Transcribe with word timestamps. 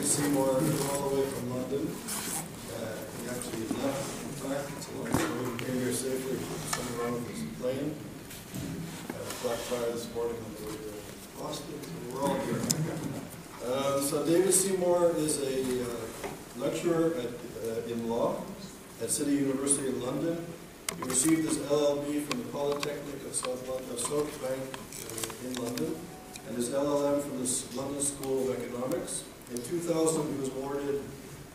David 0.00 0.12
Seymour 0.12 0.48
all 0.48 1.10
the 1.10 1.16
way 1.16 1.26
from 1.28 1.50
London. 1.50 1.84
Uh, 2.72 2.96
he 3.20 3.28
actually 3.28 3.68
left, 3.84 4.24
in 4.24 4.32
fact, 4.40 4.72
it's 4.74 4.88
a 4.88 4.96
long 4.96 5.12
story. 5.12 5.44
He 5.44 5.64
came 5.64 5.76
here 5.76 5.92
safely, 5.92 6.38
something 6.72 6.98
wrong 6.98 7.12
with 7.12 7.28
his 7.28 7.44
plane. 7.60 7.94
Flat 9.44 9.58
tire 9.68 9.92
this 9.92 10.08
morning 10.14 10.36
on 10.40 10.54
the 10.56 10.70
way 10.70 10.76
to 10.80 11.38
Boston, 11.38 11.74
so 11.84 12.16
we're 12.16 12.22
all 12.22 12.34
here. 12.40 12.60
Um, 13.68 14.02
so 14.02 14.24
David 14.24 14.54
Seymour 14.54 15.16
is 15.16 15.36
a 15.42 15.84
uh, 15.84 15.96
lecturer 16.56 17.12
at, 17.20 17.68
uh, 17.68 17.92
in 17.92 18.08
law 18.08 18.40
at 19.02 19.10
City 19.10 19.32
University 19.32 19.88
in 19.88 20.00
London. 20.00 20.46
He 20.96 21.02
received 21.10 21.46
his 21.46 21.58
LLB 21.58 22.24
from 22.24 22.38
the 22.38 22.48
Polytechnic 22.48 23.22
of 23.26 23.34
South 23.34 23.68
London, 23.68 23.98
South 23.98 24.32
Bank 24.40 24.62
uh, 25.04 25.46
in 25.46 25.62
London, 25.62 25.94
and 26.48 26.56
his 26.56 26.70
LLM 26.70 27.20
from 27.20 27.44
the 27.44 27.78
London 27.78 28.00
School 28.00 28.48
of 28.50 28.64
Economics. 28.64 29.24
In 29.50 29.62
2000, 29.62 30.34
he 30.34 30.40
was 30.40 30.48
awarded 30.50 31.02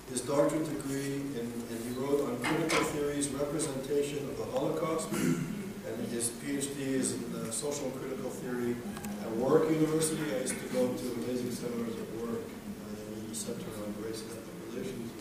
his 0.09 0.21
doctorate 0.21 0.65
degree, 0.65 1.23
and 1.39 1.47
he 1.83 1.97
wrote 1.97 2.27
on 2.27 2.37
critical 2.43 2.83
theories, 2.91 3.29
representation 3.29 4.19
of 4.29 4.37
the 4.37 4.45
Holocaust, 4.45 5.11
and 5.11 6.07
his 6.11 6.29
PhD 6.29 6.79
is 6.79 7.13
in 7.13 7.51
social 7.55 7.89
critical 7.91 8.29
theory 8.29 8.75
at 9.21 9.31
Warwick 9.31 9.71
University. 9.71 10.21
I 10.35 10.41
used 10.41 10.59
to 10.59 10.67
go 10.73 10.87
to 10.91 11.05
amazing 11.23 11.51
seminars 11.51 11.95
at 11.95 12.09
Warwick, 12.19 12.43
uh, 12.43 13.29
the 13.29 13.35
Center 13.35 13.71
on 13.79 13.95
Race 14.03 14.21
and 14.21 14.31
Ethnic 14.31 14.73
Relations. 14.73 15.11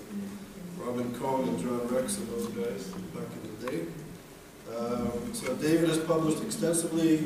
Robin 0.78 1.14
Cohen 1.14 1.48
and 1.48 1.58
John 1.60 1.86
Rex 1.88 2.18
and 2.18 2.28
those 2.28 2.48
guys 2.48 2.88
back 3.14 3.28
in 3.38 3.42
the 3.54 3.70
day. 3.70 3.80
Um, 4.76 5.32
so 5.32 5.54
David 5.54 5.88
has 5.88 5.98
published 5.98 6.42
extensively 6.42 7.22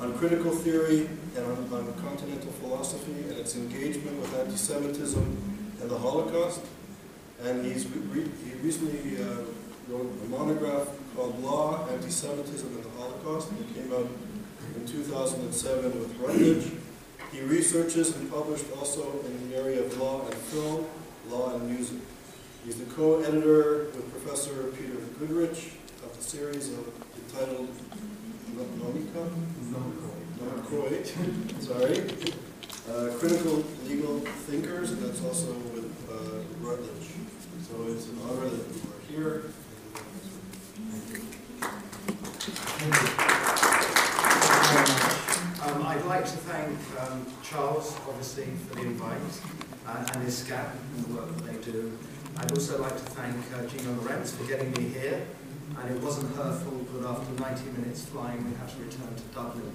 on 0.00 0.16
critical 0.16 0.52
theory 0.52 1.08
and 1.36 1.44
on, 1.44 1.68
on 1.72 1.92
continental 2.02 2.52
philosophy 2.52 3.12
and 3.12 3.32
its 3.32 3.56
engagement 3.56 4.20
with 4.20 4.38
anti-Semitism 4.38 5.22
and 5.80 5.90
the 5.90 5.98
Holocaust. 5.98 6.60
And 7.42 7.64
he's 7.64 7.86
re- 7.88 8.30
he 8.44 8.54
recently 8.62 9.22
uh, 9.22 9.42
wrote 9.88 10.12
a 10.24 10.28
monograph 10.28 10.88
called 11.14 11.42
Law, 11.42 11.88
Anti-Semitism, 11.90 12.68
and 12.68 12.84
the 12.84 12.90
Holocaust, 12.90 13.50
it 13.52 13.74
came 13.74 13.92
out 13.92 14.08
in 14.76 14.86
2007 14.86 15.98
with 15.98 16.16
Routledge. 16.18 16.72
He 17.32 17.40
researches 17.40 18.16
and 18.16 18.30
published 18.30 18.66
also 18.76 19.20
in 19.26 19.50
the 19.50 19.56
area 19.56 19.84
of 19.84 19.98
law 19.98 20.24
and 20.24 20.34
film, 20.34 20.86
law 21.28 21.54
and 21.54 21.68
music. 21.70 21.98
He's 22.64 22.76
the 22.76 22.86
co-editor 22.94 23.90
with 23.94 24.10
Professor 24.12 24.64
Peter 24.76 24.96
Goodrich 25.18 25.72
of 26.04 26.16
the 26.16 26.22
series 26.22 26.68
of, 26.68 26.86
entitled 27.16 27.68
Nomika? 28.64 29.30
Nomikoi, 30.40 31.06
sorry. 31.60 32.00
Uh, 32.88 33.16
Critical 33.18 33.64
Legal 33.86 34.20
Thinkers, 34.48 34.92
and 34.92 35.02
that's 35.02 35.22
also 35.24 35.52
with 35.74 35.92
uh, 36.10 36.42
Routledge. 36.60 37.08
So 37.68 37.92
it's 37.92 38.06
an 38.08 38.18
honor 38.24 38.48
that 38.48 38.66
you 39.12 39.26
are 39.26 39.32
here. 39.32 39.42
Um, 45.62 45.86
I'd 45.86 46.04
like 46.06 46.24
to 46.24 46.30
thank 46.30 46.78
um, 47.00 47.26
Charles, 47.42 47.94
obviously, 48.08 48.46
for 48.68 48.76
the 48.76 48.82
invite, 48.82 49.20
uh, 49.86 50.06
and 50.14 50.22
his 50.24 50.38
SCAP 50.38 50.72
and 50.96 51.04
the 51.04 51.14
work 51.14 51.36
that 51.36 51.44
they 51.44 51.70
do. 51.72 51.96
I'd 52.38 52.50
also 52.52 52.80
like 52.80 52.92
to 52.92 53.04
thank 53.12 53.36
uh, 53.54 53.66
Gina 53.66 54.00
Lorenz 54.00 54.32
for 54.32 54.44
getting 54.44 54.72
me 54.72 54.88
here, 54.88 55.26
and 55.80 55.96
it 55.96 56.02
wasn't 56.02 56.34
her 56.36 56.52
fault 56.52 56.92
that 56.92 57.08
after 57.08 57.32
90 57.40 57.80
minutes 57.80 58.04
flying 58.06 58.44
we 58.44 58.56
had 58.56 58.68
to 58.68 58.78
return 58.78 59.14
to 59.14 59.22
Dublin, 59.34 59.72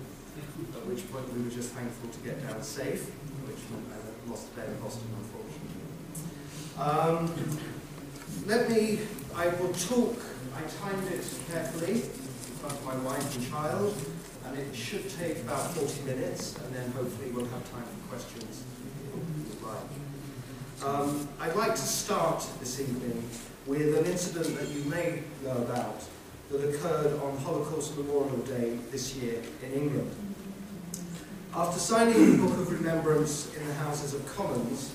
at 0.76 0.86
which 0.86 1.10
point 1.12 1.32
we 1.34 1.44
were 1.44 1.50
just 1.50 1.72
thankful 1.72 2.10
to 2.10 2.20
get 2.20 2.46
down 2.46 2.62
safe, 2.62 3.10
which 3.48 3.60
I 3.72 4.30
lost 4.30 4.52
a 4.52 4.62
day 4.62 4.68
in 4.68 4.80
Boston, 4.80 5.08
unfortunately. 5.16 5.84
Um, 6.76 7.32
let 8.48 8.70
me, 8.70 9.00
I 9.36 9.48
will 9.60 9.74
talk, 9.74 10.20
I 10.56 10.62
timed 10.84 11.08
it 11.08 11.24
carefully 11.50 12.04
in 12.04 12.54
front 12.60 12.76
of 12.76 12.86
my 12.86 12.98
wife 12.98 13.36
and 13.36 13.50
child, 13.50 13.96
and 14.46 14.58
it 14.58 14.76
should 14.76 15.10
take 15.10 15.40
about 15.40 15.72
40 15.72 16.04
minutes, 16.04 16.58
and 16.58 16.76
then 16.76 16.92
hopefully 16.92 17.32
we'll 17.32 17.46
have 17.46 17.72
time 17.72 17.84
for 17.84 18.16
questions 18.16 18.64
if 18.84 19.38
you 19.40 19.44
would 19.48 19.64
like. 19.64 19.94
Um, 20.84 21.30
I'd 21.40 21.56
like 21.56 21.76
to 21.76 21.88
start 21.88 22.46
this 22.60 22.82
evening 22.82 23.24
with 23.66 23.98
an 23.98 24.06
incident 24.06 24.58
that 24.58 24.68
you 24.70 24.84
may 24.90 25.24
know 25.44 25.58
about 25.58 26.04
that 26.52 26.70
occurred 26.70 27.20
on 27.22 27.38
Holocaust 27.38 27.98
Memorial 27.98 28.38
Day 28.38 28.78
this 28.92 29.16
year 29.16 29.42
in 29.64 29.74
England. 29.74 30.12
After 31.56 31.80
signing 31.80 32.32
the 32.32 32.48
Book 32.48 32.58
of 32.58 32.72
Remembrance 32.72 33.56
in 33.56 33.66
the 33.68 33.74
Houses 33.76 34.14
of 34.14 34.36
Commons, 34.36 34.94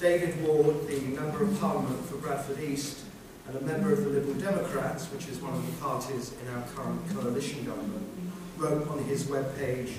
David 0.00 0.42
Ward, 0.42 0.86
the 0.88 1.00
Member 1.00 1.44
of 1.44 1.60
Parliament 1.60 2.04
for 2.06 2.16
Bradford 2.16 2.60
East 2.60 3.00
and 3.46 3.56
a 3.56 3.60
member 3.60 3.92
of 3.92 4.04
the 4.04 4.10
Liberal 4.10 4.34
Democrats, 4.34 5.06
which 5.06 5.28
is 5.28 5.40
one 5.40 5.54
of 5.54 5.64
the 5.64 5.72
parties 5.80 6.34
in 6.42 6.54
our 6.54 6.62
current 6.74 7.00
coalition 7.10 7.64
government, 7.64 8.06
wrote 8.56 8.88
on 8.88 9.04
his 9.04 9.24
webpage, 9.24 9.92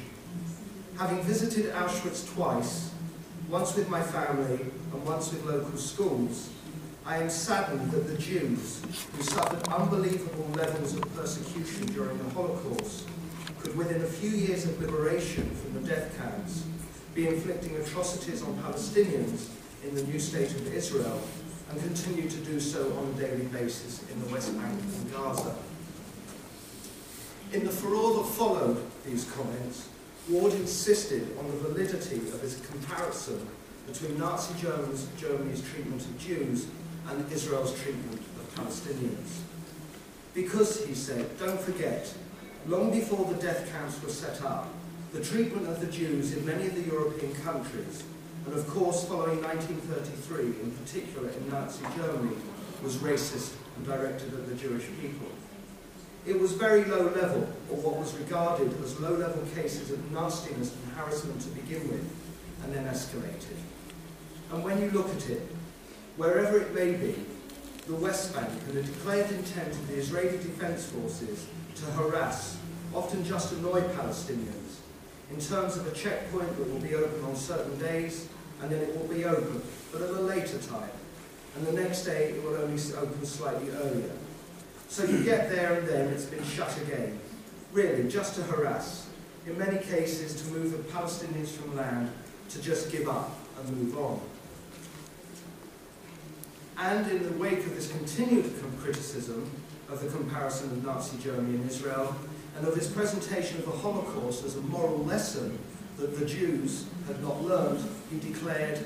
Having 0.97 1.21
visited 1.21 1.71
Auschwitz 1.73 2.31
twice, 2.33 2.91
once 3.47 3.75
with 3.75 3.89
my 3.89 4.01
family 4.01 4.59
and 4.93 5.05
once 5.05 5.31
with 5.31 5.45
local 5.45 5.77
schools, 5.77 6.49
I 7.09 7.17
am 7.17 7.29
saddened 7.31 7.89
that 7.89 8.07
the 8.07 8.19
Jews, 8.19 8.83
who 9.15 9.23
suffered 9.23 9.67
unbelievable 9.69 10.47
levels 10.53 10.93
of 10.93 11.01
persecution 11.15 11.87
during 11.87 12.15
the 12.19 12.29
Holocaust, 12.29 13.09
could 13.57 13.75
within 13.75 14.03
a 14.03 14.05
few 14.05 14.29
years 14.29 14.65
of 14.65 14.79
liberation 14.79 15.49
from 15.49 15.73
the 15.73 15.89
death 15.89 16.15
camps 16.19 16.65
be 17.15 17.27
inflicting 17.27 17.75
atrocities 17.77 18.43
on 18.43 18.53
Palestinians 18.59 19.49
in 19.83 19.95
the 19.95 20.03
new 20.03 20.19
state 20.19 20.51
of 20.51 20.71
Israel 20.71 21.19
and 21.71 21.81
continue 21.81 22.29
to 22.29 22.37
do 22.41 22.59
so 22.59 22.95
on 22.99 23.07
a 23.07 23.19
daily 23.19 23.45
basis 23.45 24.03
in 24.11 24.23
the 24.23 24.31
West 24.31 24.55
Bank 24.55 24.79
and 24.79 25.11
Gaza. 25.11 25.55
In 27.53 27.65
the 27.65 27.71
furore 27.71 28.21
that 28.21 28.29
followed 28.33 28.85
these 29.03 29.25
comments, 29.31 29.89
Ward 30.29 30.53
insisted 30.53 31.35
on 31.39 31.47
the 31.47 31.57
validity 31.57 32.17
of 32.17 32.39
his 32.39 32.63
comparison 32.67 33.47
between 33.87 34.19
Nazi 34.19 34.53
Germany's, 34.61 35.07
Germany's 35.17 35.67
treatment 35.67 36.03
of 36.03 36.19
Jews 36.19 36.67
and 37.09 37.31
Israel's 37.31 37.79
treatment 37.81 38.19
of 38.19 38.55
Palestinians. 38.55 39.41
Because, 40.33 40.85
he 40.85 40.93
said, 40.93 41.37
don't 41.39 41.59
forget, 41.59 42.13
long 42.67 42.91
before 42.91 43.25
the 43.25 43.41
death 43.41 43.69
camps 43.71 44.01
were 44.03 44.09
set 44.09 44.41
up, 44.43 44.67
the 45.11 45.23
treatment 45.23 45.67
of 45.67 45.81
the 45.81 45.87
Jews 45.87 46.33
in 46.33 46.45
many 46.45 46.67
of 46.67 46.75
the 46.75 46.83
European 46.83 47.33
countries, 47.35 48.03
and 48.45 48.53
of 48.53 48.67
course 48.67 49.05
following 49.05 49.41
1933, 49.41 50.45
in 50.63 50.71
particular 50.71 51.29
in 51.29 51.49
Nazi 51.49 51.83
Germany, 51.97 52.35
was 52.83 52.97
racist 52.97 53.53
and 53.75 53.85
directed 53.85 54.33
at 54.33 54.47
the 54.47 54.55
Jewish 54.55 54.85
people. 55.01 55.27
It 56.25 56.39
was 56.39 56.53
very 56.53 56.83
low 56.85 57.11
level, 57.15 57.49
or 57.71 57.77
what 57.77 57.97
was 57.97 58.13
regarded 58.15 58.71
as 58.83 58.99
low 58.99 59.15
level 59.15 59.43
cases 59.55 59.89
of 59.89 60.11
nastiness 60.11 60.75
and 60.75 60.93
harassment 60.93 61.41
to 61.41 61.49
begin 61.49 61.89
with, 61.89 62.05
and 62.63 62.73
then 62.73 62.85
escalated. 62.85 63.57
And 64.51 64.63
when 64.63 64.81
you 64.81 64.91
look 64.91 65.09
at 65.09 65.29
it, 65.29 65.41
wherever 66.19 66.59
it 66.59 66.75
may 66.75 66.91
be, 66.91 67.15
the 67.87 67.95
West 67.95 68.35
Bank 68.35 68.49
and 68.67 68.75
the 68.75 68.83
declared 68.83 69.31
intent 69.31 69.69
of 69.69 69.87
the 69.87 69.93
Israeli 69.93 70.37
Defense 70.37 70.85
Forces 70.87 71.47
to 71.75 71.85
harass, 71.91 72.59
often 72.93 73.23
just 73.23 73.53
annoy 73.53 73.79
Palestinians, 73.95 74.79
in 75.31 75.39
terms 75.39 75.77
of 75.77 75.87
a 75.87 75.91
checkpoint 75.91 76.57
that 76.57 76.69
will 76.69 76.81
be 76.81 76.93
open 76.93 77.23
on 77.23 77.37
certain 77.37 77.79
days, 77.79 78.27
and 78.61 78.69
then 78.69 78.81
it 78.81 78.97
will 78.97 79.07
be 79.07 79.23
open, 79.23 79.61
but 79.93 80.01
at 80.01 80.09
a 80.09 80.21
later 80.21 80.57
time. 80.57 80.91
And 81.55 81.65
the 81.65 81.71
next 81.71 82.03
day 82.03 82.31
it 82.31 82.43
will 82.43 82.57
only 82.57 82.77
open 82.97 83.25
slightly 83.25 83.69
earlier. 83.69 84.11
So 84.89 85.05
you 85.05 85.23
get 85.23 85.49
there 85.49 85.79
and 85.79 85.87
then 85.87 86.09
it's 86.09 86.25
been 86.25 86.43
shut 86.43 86.77
again. 86.81 87.17
Really, 87.71 88.09
just 88.09 88.35
to 88.35 88.43
harass. 88.43 89.07
In 89.47 89.57
many 89.57 89.77
cases, 89.77 90.41
to 90.41 90.51
move 90.51 90.71
the 90.71 90.79
Palestinians 90.91 91.47
from 91.47 91.77
land 91.77 92.11
to 92.49 92.61
just 92.61 92.91
give 92.91 93.07
up 93.07 93.39
and 93.57 93.77
move 93.77 93.97
on. 93.97 94.19
And 96.79 97.11
in 97.11 97.23
the 97.23 97.37
wake 97.37 97.59
of 97.59 97.75
this 97.75 97.91
continued 97.91 98.53
criticism 98.81 99.51
of 99.89 100.01
the 100.01 100.09
comparison 100.09 100.71
of 100.71 100.83
Nazi 100.83 101.17
Germany 101.17 101.57
and 101.57 101.69
Israel, 101.69 102.15
and 102.57 102.65
of 102.65 102.75
his 102.75 102.87
presentation 102.87 103.57
of 103.57 103.65
the 103.65 103.71
Holocaust 103.71 104.45
as 104.45 104.55
a 104.55 104.61
moral 104.61 104.99
lesson 104.99 105.59
that 105.97 106.17
the 106.17 106.25
Jews 106.25 106.85
had 107.07 107.21
not 107.21 107.43
learned, 107.43 107.83
he 108.09 108.19
declared, 108.19 108.79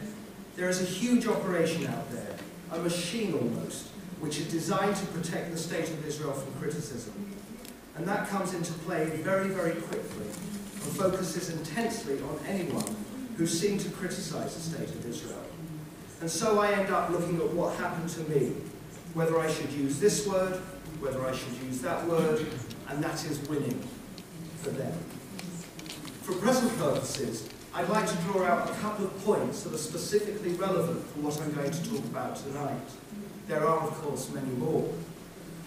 there 0.55 0.69
is 0.69 0.81
a 0.81 0.85
huge 0.85 1.27
operation 1.27 1.85
out 1.87 2.11
there, 2.11 2.35
a 2.71 2.79
machine 2.79 3.33
almost, 3.33 3.89
which 4.19 4.39
is 4.39 4.51
designed 4.51 4.95
to 4.95 5.05
protect 5.07 5.51
the 5.51 5.57
state 5.57 5.89
of 5.89 6.05
Israel 6.07 6.33
from 6.33 6.53
criticism. 6.55 7.13
And 7.95 8.07
that 8.07 8.27
comes 8.27 8.53
into 8.53 8.73
play 8.73 9.05
very, 9.05 9.49
very 9.49 9.79
quickly 9.81 10.25
and 10.25 10.91
focuses 10.97 11.49
intensely 11.49 12.19
on 12.21 12.39
anyone 12.47 12.95
who 13.37 13.45
seemed 13.45 13.81
to 13.81 13.89
criticize 13.91 14.55
the 14.55 14.61
state 14.61 14.89
of 14.89 15.05
Israel. 15.05 15.52
And 16.23 16.31
so 16.31 16.57
I 16.59 16.71
end 16.71 16.89
up 16.89 17.09
looking 17.09 17.35
at 17.41 17.51
what 17.51 17.75
happened 17.75 18.07
to 18.11 18.21
me, 18.29 18.53
whether 19.13 19.37
I 19.37 19.51
should 19.51 19.69
use 19.73 19.99
this 19.99 20.25
word, 20.25 20.53
whether 21.01 21.21
I 21.25 21.35
should 21.35 21.51
use 21.65 21.81
that 21.81 22.07
word, 22.07 22.47
and 22.87 23.03
that 23.03 23.25
is 23.25 23.39
winning 23.49 23.77
for 24.61 24.69
them. 24.69 24.93
For 26.21 26.31
present 26.35 26.77
purposes, 26.77 27.49
I'd 27.73 27.89
like 27.89 28.07
to 28.07 28.15
draw 28.19 28.45
out 28.45 28.69
a 28.69 28.73
couple 28.75 29.03
of 29.03 29.25
points 29.25 29.63
that 29.63 29.73
are 29.73 29.77
specifically 29.77 30.53
relevant 30.53 31.05
for 31.07 31.19
what 31.19 31.41
I'm 31.41 31.51
going 31.51 31.71
to 31.71 31.89
talk 31.89 32.05
about 32.05 32.37
tonight. 32.37 32.87
There 33.49 33.67
are, 33.67 33.79
of 33.85 33.93
course, 33.95 34.29
many 34.29 34.51
more. 34.51 34.93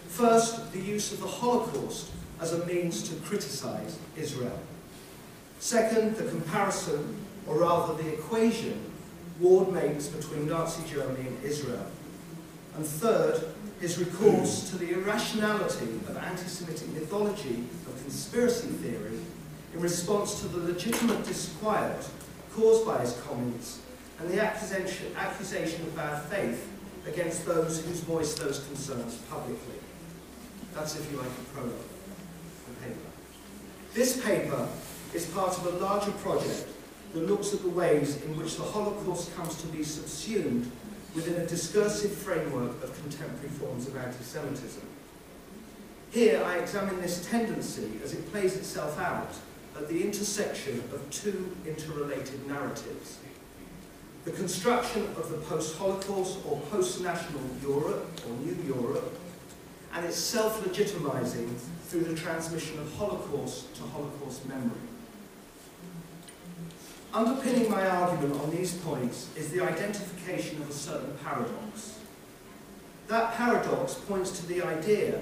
First, 0.08 0.72
the 0.72 0.80
use 0.80 1.12
of 1.12 1.20
the 1.20 1.26
Holocaust 1.26 2.12
as 2.40 2.54
a 2.54 2.64
means 2.64 3.06
to 3.10 3.14
criticize 3.16 3.98
Israel. 4.16 4.58
Second, 5.58 6.16
the 6.16 6.24
comparison, 6.24 7.14
or 7.46 7.58
rather 7.58 8.02
the 8.02 8.10
equation, 8.14 8.95
Ward 9.40 9.72
makes 9.72 10.06
between 10.06 10.48
Nazi 10.48 10.82
Germany 10.92 11.28
and 11.28 11.44
Israel. 11.44 11.86
And 12.74 12.86
third, 12.86 13.42
his 13.80 13.98
recourse 13.98 14.70
to 14.70 14.78
the 14.78 14.92
irrationality 14.94 15.86
of 16.08 16.16
anti-Semitic 16.16 16.88
mythology 16.94 17.64
of 17.86 18.00
conspiracy 18.02 18.68
theory 18.68 19.18
in 19.74 19.80
response 19.80 20.40
to 20.40 20.48
the 20.48 20.58
legitimate 20.72 21.24
disquiet 21.24 22.08
caused 22.54 22.86
by 22.86 22.98
his 23.00 23.20
comments 23.28 23.80
and 24.18 24.30
the 24.30 24.42
accusation, 24.42 25.12
of 25.82 25.94
bad 25.94 26.22
faith 26.24 26.68
against 27.06 27.44
those 27.44 27.84
who 27.84 27.92
voiced 27.92 28.38
those 28.38 28.60
concerns 28.60 29.16
publicly. 29.30 29.74
That's, 30.74 30.98
if 30.98 31.10
you 31.10 31.18
like, 31.18 31.28
a 31.28 31.54
prologue, 31.54 31.72
the 32.68 32.86
paper. 32.86 32.98
This 33.92 34.24
paper 34.24 34.68
is 35.14 35.26
part 35.26 35.56
of 35.58 35.66
a 35.66 35.78
larger 35.84 36.12
project 36.12 36.68
that 37.16 37.30
looks 37.30 37.54
at 37.54 37.62
the 37.62 37.70
ways 37.70 38.20
in 38.24 38.36
which 38.36 38.56
the 38.56 38.62
Holocaust 38.62 39.34
comes 39.34 39.58
to 39.62 39.66
be 39.68 39.82
subsumed 39.82 40.70
within 41.14 41.40
a 41.40 41.46
discursive 41.46 42.12
framework 42.12 42.82
of 42.84 42.92
contemporary 43.00 43.48
forms 43.48 43.88
of 43.88 43.96
anti-Semitism. 43.96 44.82
Here 46.10 46.44
I 46.44 46.58
examine 46.58 47.00
this 47.00 47.26
tendency 47.26 47.98
as 48.04 48.12
it 48.12 48.30
plays 48.30 48.54
itself 48.54 49.00
out 49.00 49.30
at 49.78 49.88
the 49.88 50.04
intersection 50.04 50.80
of 50.92 51.08
two 51.10 51.56
interrelated 51.66 52.46
narratives. 52.46 53.16
The 54.26 54.32
construction 54.32 55.04
of 55.16 55.30
the 55.30 55.38
post-Holocaust 55.38 56.40
or 56.46 56.60
post-national 56.70 57.40
Europe, 57.62 58.10
or 58.28 58.36
New 58.44 58.62
Europe, 58.66 59.18
and 59.94 60.04
its 60.04 60.18
self-legitimizing 60.18 61.48
through 61.86 62.04
the 62.04 62.14
transmission 62.14 62.78
of 62.78 62.92
Holocaust 62.96 63.74
to 63.76 63.84
Holocaust 63.84 64.46
memory. 64.46 64.80
Underpinning 67.12 67.70
my 67.70 67.86
argument 67.86 68.40
on 68.42 68.50
these 68.50 68.74
points 68.78 69.28
is 69.36 69.50
the 69.50 69.60
identification 69.62 70.60
of 70.60 70.68
a 70.68 70.72
certain 70.72 71.16
paradox. 71.24 71.98
That 73.08 73.34
paradox 73.34 73.94
points 73.94 74.38
to 74.40 74.46
the 74.46 74.62
idea 74.62 75.20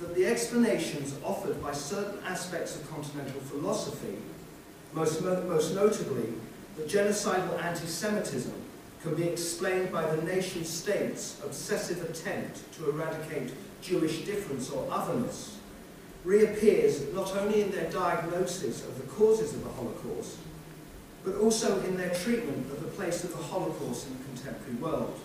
that 0.00 0.14
the 0.14 0.26
explanations 0.26 1.14
offered 1.24 1.62
by 1.62 1.72
certain 1.72 2.22
aspects 2.24 2.76
of 2.76 2.88
continental 2.90 3.40
philosophy, 3.40 4.16
most, 4.92 5.22
most 5.22 5.74
notably 5.74 6.34
that 6.76 6.88
genocidal 6.88 7.62
anti-Semitism 7.62 8.54
can 9.02 9.14
be 9.14 9.24
explained 9.24 9.90
by 9.90 10.14
the 10.14 10.22
nation-state's 10.22 11.40
obsessive 11.44 12.08
attempt 12.08 12.72
to 12.74 12.90
eradicate 12.90 13.52
Jewish 13.80 14.24
difference 14.24 14.70
or 14.70 14.86
otherness, 14.90 15.58
reappears 16.24 17.12
not 17.12 17.34
only 17.36 17.62
in 17.62 17.70
their 17.72 17.90
diagnosis 17.90 18.86
of 18.86 18.96
the 18.96 19.06
causes 19.08 19.54
of 19.54 19.64
the 19.64 19.70
Holocaust, 19.70 20.36
but 21.24 21.36
also 21.36 21.80
in 21.82 21.96
their 21.96 22.10
treatment 22.10 22.70
of 22.72 22.80
the 22.80 22.88
place 22.88 23.24
of 23.24 23.30
the 23.30 23.42
Holocaust 23.42 24.06
in 24.08 24.18
the 24.18 24.24
contemporary 24.24 24.74
world. 24.76 25.18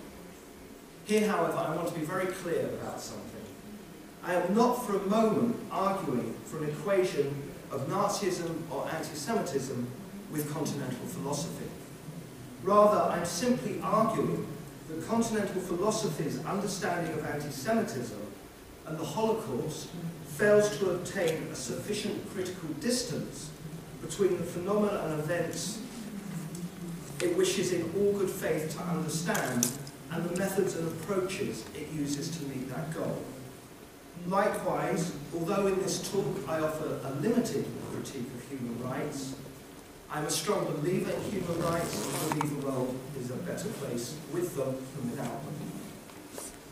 Here, 1.06 1.28
however, 1.28 1.58
I 1.58 1.76
want 1.76 1.88
to 1.88 1.98
be 1.98 2.06
very 2.06 2.28
clear 2.28 2.68
about 2.82 3.00
something. 3.00 3.42
I 4.24 4.34
am 4.34 4.54
not 4.54 4.86
for 4.86 4.98
a 4.98 5.06
moment 5.08 5.56
arguing 5.72 6.36
for 6.46 6.64
an 6.64 6.70
equation 6.70 7.34
of 7.72 7.88
Nazism 7.88 8.60
or 8.70 8.88
anti-Semitism 8.94 9.88
with 10.32 10.54
continental 10.54 11.08
philosophy. 11.08 11.66
Rather, 12.64 13.12
I'm 13.12 13.26
simply 13.26 13.80
arguing 13.82 14.46
that 14.90 15.08
continental 15.08 15.62
philosophy's 15.62 16.44
understanding 16.46 17.14
of 17.14 17.26
anti-Semitism 17.26 18.20
and 18.86 18.98
the 18.98 19.06
Holocaust 19.06 19.90
fails 20.26 20.78
to 20.78 20.92
obtain 20.92 21.44
a 21.52 21.56
sufficient 21.56 22.30
critical 22.32 22.70
distance 22.80 23.50
between 24.02 24.38
the 24.38 24.44
phenomena 24.44 25.02
and 25.06 25.20
events 25.20 25.82
it 27.22 27.36
wishes 27.36 27.74
in 27.74 27.84
all 27.98 28.14
good 28.14 28.30
faith 28.30 28.76
to 28.76 28.84
understand 28.84 29.70
and 30.12 30.24
the 30.30 30.38
methods 30.38 30.76
and 30.76 30.88
approaches 30.88 31.66
it 31.76 31.90
uses 31.92 32.30
to 32.38 32.46
meet 32.46 32.70
that 32.70 32.94
goal. 32.94 33.24
Likewise, 34.28 35.14
although 35.34 35.68
in 35.68 35.80
this 35.80 36.12
talk 36.12 36.26
I 36.48 36.60
offer 36.60 37.00
a 37.04 37.12
limited 37.22 37.66
critique 37.92 38.28
of 38.36 38.50
human 38.50 38.82
rights, 38.84 39.36
I'm 40.10 40.26
a 40.26 40.30
strong 40.30 40.66
believer 40.66 41.12
in 41.12 41.22
human 41.24 41.62
rights 41.62 42.06
and 42.06 42.40
believe 42.40 42.62
the 42.62 42.68
world 42.68 42.96
is 43.20 43.30
a 43.30 43.36
better 43.36 43.68
place 43.70 44.16
with 44.34 44.56
them 44.56 44.76
than 44.96 45.12
without 45.12 45.44
them. 45.44 45.54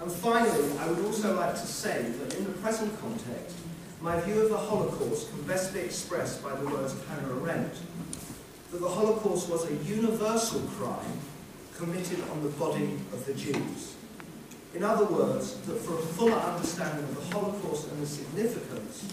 And 0.02 0.12
finally, 0.12 0.78
I 0.78 0.90
would 0.90 1.06
also 1.06 1.36
like 1.36 1.54
to 1.54 1.66
say 1.66 2.04
that 2.04 2.36
in 2.36 2.44
the 2.46 2.52
present 2.52 3.00
context, 3.00 3.56
my 4.02 4.20
view 4.22 4.42
of 4.42 4.50
the 4.50 4.58
Holocaust 4.58 5.32
can 5.32 5.42
best 5.44 5.74
be 5.74 5.80
expressed 5.80 6.44
by 6.44 6.54
the 6.56 6.68
words 6.68 6.94
of 6.94 7.08
Hannah 7.08 7.42
Arendt, 7.42 7.74
that 8.76 8.82
the 8.82 8.90
Holocaust 8.90 9.48
was 9.50 9.72
a 9.72 9.74
universal 9.86 10.60
crime 10.78 11.18
committed 11.78 12.20
on 12.30 12.44
the 12.44 12.50
body 12.50 12.92
of 13.14 13.26
the 13.26 13.34
Jews. 13.34 13.96
In 14.74 14.84
other 14.84 15.06
words, 15.06 15.56
that 15.62 15.78
for 15.78 15.94
a 15.94 16.02
fuller 16.02 16.34
understanding 16.34 17.06
of 17.06 17.16
the 17.16 17.34
Holocaust 17.34 17.90
and 17.90 18.04
the 18.04 18.06
significance, 18.06 19.04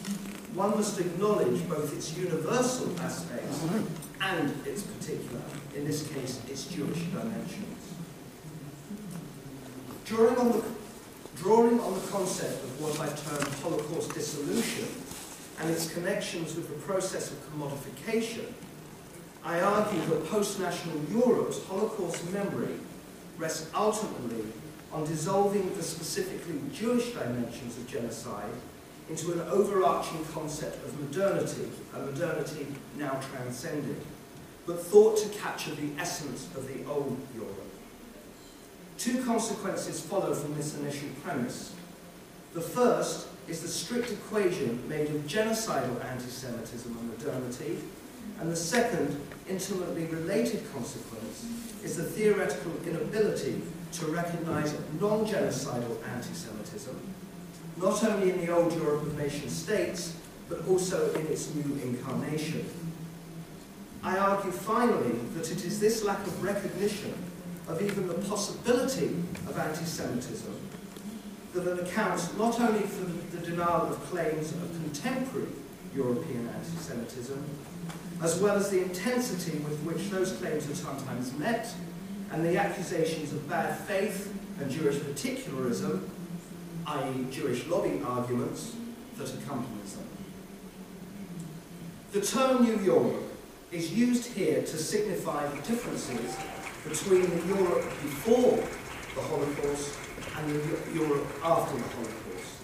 one 0.55 0.71
must 0.71 0.99
acknowledge 0.99 1.69
both 1.69 1.95
its 1.95 2.17
universal 2.19 2.91
aspects 3.03 3.63
and 4.21 4.67
its 4.67 4.83
particular, 4.83 5.41
in 5.77 5.85
this 5.85 6.09
case, 6.09 6.41
its 6.51 6.67
Jewish 6.67 6.99
dimensions. 7.15 7.95
Drawing 10.05 10.37
on 10.39 10.49
the, 10.51 10.65
drawing 11.37 11.79
on 11.79 11.95
the 11.95 12.07
concept 12.09 12.65
of 12.65 12.81
what 12.83 12.99
I 12.99 13.07
term 13.07 13.53
Holocaust 13.63 14.13
dissolution 14.13 14.89
and 15.61 15.71
its 15.71 15.93
connections 15.93 16.57
with 16.57 16.69
the 16.69 16.85
process 16.85 17.31
of 17.31 17.39
commodification, 17.53 18.53
I 19.45 19.61
argue 19.61 20.01
that 20.07 20.29
post-national 20.29 21.01
Europe's 21.11 21.65
Holocaust 21.67 22.31
memory 22.33 22.77
rests 23.39 23.69
ultimately 23.75 24.45
on 24.93 25.05
dissolving 25.05 25.75
the 25.75 25.83
specifically 25.83 26.61
Jewish 26.73 27.11
dimensions 27.13 27.77
of 27.77 27.89
genocide 27.89 28.53
into 29.11 29.33
an 29.33 29.41
overarching 29.49 30.25
concept 30.27 30.85
of 30.85 31.01
modernity, 31.01 31.71
a 31.95 31.99
modernity 31.99 32.67
now 32.97 33.21
transcended, 33.33 33.97
but 34.65 34.81
thought 34.81 35.19
to 35.19 35.29
capture 35.31 35.75
the 35.75 35.91
essence 35.99 36.47
of 36.55 36.69
the 36.69 36.89
old 36.89 37.19
Europe. 37.35 37.67
Two 38.97 39.25
consequences 39.25 40.01
follow 40.01 40.33
from 40.35 40.55
this 40.55 40.77
initial 40.77 41.09
premise. 41.25 41.75
The 42.55 42.61
first 42.61 43.27
is 43.49 43.61
the 43.61 43.69
strict 43.69 44.13
equation 44.13 44.89
made 44.89 45.09
of 45.09 45.23
genocidal 45.23 46.05
anti-Semitism 46.05 46.97
and 46.97 47.09
modernity, 47.09 47.79
and 48.41 48.51
the 48.51 48.57
second, 48.57 49.21
intimately 49.49 50.07
related 50.07 50.63
consequence, 50.73 51.47
is 51.85 51.97
the 51.97 52.03
theoretical 52.03 52.73
inability 52.87 53.63
to 53.93 54.07
recognize 54.07 54.75
non-genocidal 55.01 55.97
anti-Semitism, 56.15 56.99
not 57.77 58.03
only 58.05 58.31
in 58.31 58.45
the 58.45 58.53
old 58.53 58.73
Europe 58.75 59.03
of 59.03 59.19
nation 59.19 59.49
states, 59.49 60.17
but 60.49 60.67
also 60.69 61.13
in 61.15 61.27
its 61.29 61.55
new 61.55 61.81
incarnation. 61.83 62.69
I 64.03 64.19
argue 64.19 64.51
finally 64.51 65.13
that 65.35 65.51
it 65.51 65.65
is 65.65 65.79
this 65.79 66.03
lack 66.05 66.27
of 66.27 66.43
recognition 66.43 67.15
of 67.69 67.81
even 67.81 68.09
the 68.09 68.15
possibility 68.15 69.07
of 69.47 69.57
anti-Semitism 69.57 70.53
that 71.55 71.79
accounts 71.81 72.37
not 72.37 72.59
only 72.61 72.83
for 72.83 73.05
the 73.05 73.47
denial 73.47 73.87
of 73.93 74.03
claims 74.07 74.53
of 74.53 74.71
contemporary 74.73 75.49
European 75.95 76.49
anti-Semitism, 76.49 77.45
as 78.23 78.39
well 78.39 78.57
as 78.57 78.71
the 78.71 78.81
intensity 78.81 79.59
with 79.59 79.79
which 79.81 80.09
those 80.11 80.33
claims 80.33 80.71
are 80.71 80.75
sometimes 80.75 81.37
met, 81.39 81.69
and 82.31 82.45
the 82.45 82.57
accusations 82.57 83.33
of 83.33 83.49
bad 83.49 83.77
faith 83.81 84.33
and 84.61 84.71
Jewish 84.71 84.99
particularism, 85.01 86.09
i.e. 86.87 87.27
Jewish 87.31 87.67
lobby 87.67 88.01
arguments, 88.05 88.77
that 89.19 89.29
accompanies 89.35 89.97
them. 89.97 90.07
The 92.13 92.21
term 92.21 92.65
New 92.65 92.79
Europe 92.81 93.23
is 93.73 93.93
used 93.93 94.33
here 94.33 94.63
to 94.63 94.77
signify 94.77 95.47
the 95.49 95.63
differences 95.63 96.37
between 96.89 97.29
the 97.29 97.47
Europe 97.55 97.85
before 98.03 98.57
the 99.15 99.21
Holocaust 99.21 99.99
and 100.37 100.51
the 100.51 100.95
Europe 100.95 101.27
after 101.43 101.77
the 101.77 101.83
Holocaust, 101.83 102.55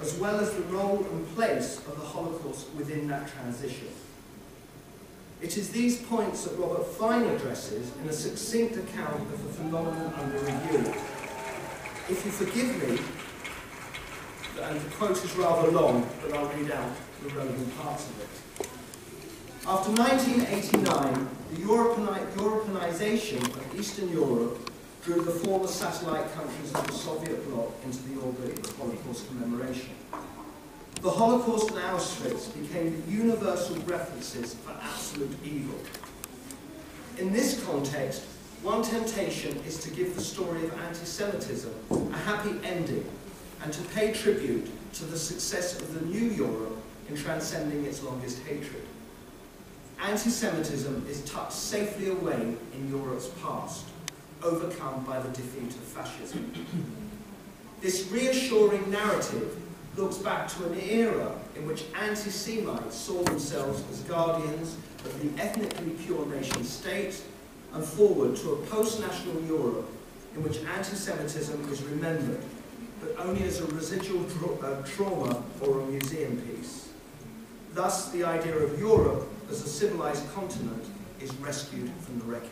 as 0.00 0.14
well 0.14 0.40
as 0.40 0.54
the 0.54 0.62
role 0.62 1.04
and 1.12 1.34
place 1.34 1.78
of 1.78 1.98
the 1.98 2.06
Holocaust 2.06 2.70
within 2.74 3.06
that 3.08 3.28
transition. 3.32 3.88
It 5.42 5.58
is 5.58 5.70
these 5.70 6.00
points 6.00 6.44
that 6.44 6.58
Robert 6.58 6.86
Fine 6.86 7.26
addresses 7.26 7.92
in 8.02 8.08
a 8.08 8.12
succinct 8.12 8.76
account 8.76 9.20
of 9.20 9.44
the 9.44 9.52
phenomenon 9.52 10.14
under 10.16 10.38
review. 10.38 10.92
If 12.08 12.24
you 12.24 12.30
forgive 12.30 12.88
me, 12.88 12.98
and 14.62 14.80
the 14.80 14.88
quote 14.96 15.22
is 15.22 15.36
rather 15.36 15.70
long, 15.70 16.08
but 16.22 16.32
I'll 16.32 16.48
read 16.48 16.70
out 16.70 16.90
the 17.22 17.28
relevant 17.34 17.78
parts 17.78 18.08
of 18.08 18.20
it. 18.20 18.28
After 19.66 19.90
1989, 19.90 21.28
the 21.50 21.60
Europeanization 21.60 23.42
of 23.42 23.78
Eastern 23.78 24.08
Europe 24.10 24.70
drew 25.02 25.22
the 25.22 25.32
former 25.32 25.66
satellite 25.66 26.32
countries 26.32 26.72
of 26.72 26.86
the 26.86 26.92
Soviet 26.92 27.46
bloc 27.50 27.72
into 27.84 27.98
the 28.08 28.20
orbit 28.20 28.58
of 28.58 28.76
Holocaust 28.78 29.28
commemoration. 29.28 29.90
The 31.06 31.12
Holocaust 31.12 31.70
and 31.70 31.78
Auschwitz 31.78 32.52
became 32.52 33.00
the 33.00 33.12
universal 33.12 33.76
references 33.82 34.54
for 34.54 34.72
absolute 34.82 35.30
evil. 35.44 35.78
In 37.16 37.32
this 37.32 37.64
context, 37.64 38.24
one 38.60 38.82
temptation 38.82 39.56
is 39.58 39.78
to 39.84 39.90
give 39.90 40.16
the 40.16 40.20
story 40.20 40.64
of 40.64 40.72
anti-Semitism 40.80 41.72
a 41.92 42.16
happy 42.16 42.56
ending 42.64 43.08
and 43.62 43.72
to 43.72 43.82
pay 43.94 44.12
tribute 44.14 44.68
to 44.94 45.04
the 45.04 45.16
success 45.16 45.80
of 45.80 45.94
the 45.94 46.04
new 46.06 46.28
Europe 46.28 46.76
in 47.08 47.14
transcending 47.14 47.84
its 47.84 48.02
longest 48.02 48.42
hatred. 48.42 48.82
Anti-Semitism 50.02 51.06
is 51.08 51.24
tucked 51.24 51.52
safely 51.52 52.08
away 52.08 52.56
in 52.74 52.90
Europe's 52.90 53.28
past, 53.40 53.84
overcome 54.42 55.04
by 55.04 55.20
the 55.20 55.28
defeat 55.28 55.68
of 55.68 55.84
fascism. 55.84 56.52
This 57.80 58.10
reassuring 58.10 58.90
narrative 58.90 59.56
looks 59.96 60.18
back 60.18 60.48
to 60.48 60.64
an 60.66 60.78
era 60.80 61.32
in 61.54 61.66
which 61.66 61.84
anti-Semites 61.94 62.94
saw 62.94 63.22
themselves 63.22 63.82
as 63.90 64.00
guardians 64.00 64.76
of 65.04 65.20
the 65.22 65.42
ethnically 65.42 65.90
pure 66.04 66.26
nation 66.26 66.62
state 66.64 67.22
and 67.72 67.84
forward 67.84 68.36
to 68.36 68.52
a 68.52 68.56
post-national 68.66 69.40
Europe 69.42 69.88
in 70.34 70.42
which 70.42 70.58
anti-Semitism 70.58 71.72
is 71.72 71.82
remembered, 71.84 72.42
but 73.00 73.16
only 73.18 73.42
as 73.44 73.60
a 73.60 73.66
residual 73.66 74.24
tra- 74.24 74.68
uh, 74.68 74.82
trauma 74.86 75.42
or 75.62 75.80
a 75.80 75.86
museum 75.86 76.36
piece. 76.42 76.90
Thus, 77.72 78.10
the 78.10 78.24
idea 78.24 78.56
of 78.56 78.78
Europe 78.78 79.28
as 79.50 79.62
a 79.62 79.68
civilized 79.68 80.30
continent 80.34 80.84
is 81.20 81.34
rescued 81.36 81.90
from 82.00 82.18
the 82.18 82.24
wreckage. 82.24 82.50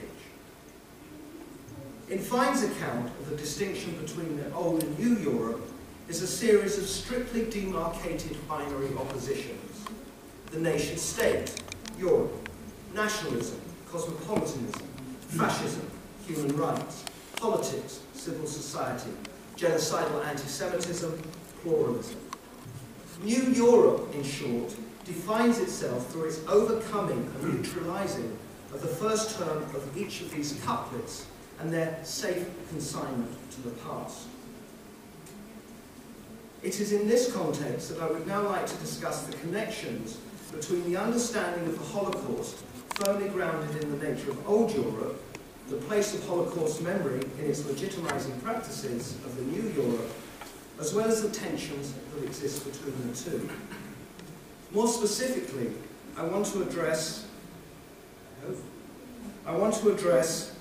In 2.09 2.19
Fine's 2.19 2.63
account 2.63 3.07
of 3.21 3.31
the 3.31 3.37
distinction 3.37 3.93
between 4.01 4.37
the 4.37 4.53
old 4.53 4.83
and 4.83 4.99
new 4.99 5.17
Europe 5.17 5.63
is 6.09 6.21
a 6.21 6.27
series 6.27 6.77
of 6.77 6.87
strictly 6.87 7.45
demarcated 7.47 8.37
binary 8.47 8.91
oppositions. 8.97 9.85
The 10.51 10.61
nation 10.61 10.99
state, 10.99 11.63
Europe, 11.99 12.33
nationalism, 12.95 13.61
cosmopolitanism, 13.91 14.83
fascism, 15.29 15.91
human 16.27 16.57
rights, 16.57 17.05
politics, 17.37 18.01
civil 18.13 18.47
society, 18.47 19.11
genocidal 19.57 20.25
anti-Semitism, 20.27 21.23
pluralism. 21.63 22.21
New 23.23 23.43
Europe, 23.53 24.15
in 24.15 24.23
short, 24.23 24.75
defines 25.05 25.59
itself 25.59 26.11
through 26.11 26.25
its 26.25 26.41
overcoming 26.49 27.31
and 27.35 27.55
neutralizing 27.55 28.37
of 28.73 28.83
the 28.83 28.89
first 28.89 29.39
term 29.39 29.63
of 29.75 29.97
each 29.97 30.21
of 30.21 30.31
these 30.35 30.61
couplets 30.65 31.27
and 31.61 31.73
their 31.73 31.99
safe 32.03 32.47
consignment 32.69 33.51
to 33.53 33.63
the 33.63 33.71
past. 33.71 34.27
It 36.65 36.81
is 36.81 36.93
in 36.93 37.07
this 37.07 37.31
context 37.31 37.91
that 37.91 38.01
I 38.03 38.11
would 38.11 38.27
now 38.27 38.49
like 38.49 38.67
to 38.67 38.77
discuss 38.77 39.25
the 39.25 39.37
connections 39.37 40.17
between 40.51 40.91
the 40.91 40.97
understanding 40.97 41.69
of 41.69 41.79
the 41.79 41.85
Holocaust 41.85 42.57
firmly 42.95 43.29
grounded 43.29 43.83
in 43.83 43.91
the 43.91 44.09
nature 44.09 44.31
of 44.31 44.49
old 44.49 44.75
Europe, 44.75 45.23
the 45.69 45.77
place 45.77 46.15
of 46.15 46.27
Holocaust 46.27 46.81
memory 46.81 47.21
in 47.39 47.51
its 47.51 47.61
legitimizing 47.61 48.43
practices 48.43 49.17
of 49.27 49.37
the 49.37 49.43
new 49.43 49.69
Europe, 49.83 50.11
as 50.81 50.95
well 50.95 51.07
as 51.07 51.21
the 51.21 51.29
tensions 51.29 51.93
that 52.15 52.25
exist 52.25 52.65
between 52.65 52.97
the 53.11 53.15
two. 53.15 53.47
More 54.73 54.89
specifically, 54.89 55.71
I 56.17 56.25
want 56.25 56.47
to 56.47 56.63
address 56.63 57.27
I 59.47 59.55
want 59.55 59.75
to 59.75 59.93
address 59.93 60.57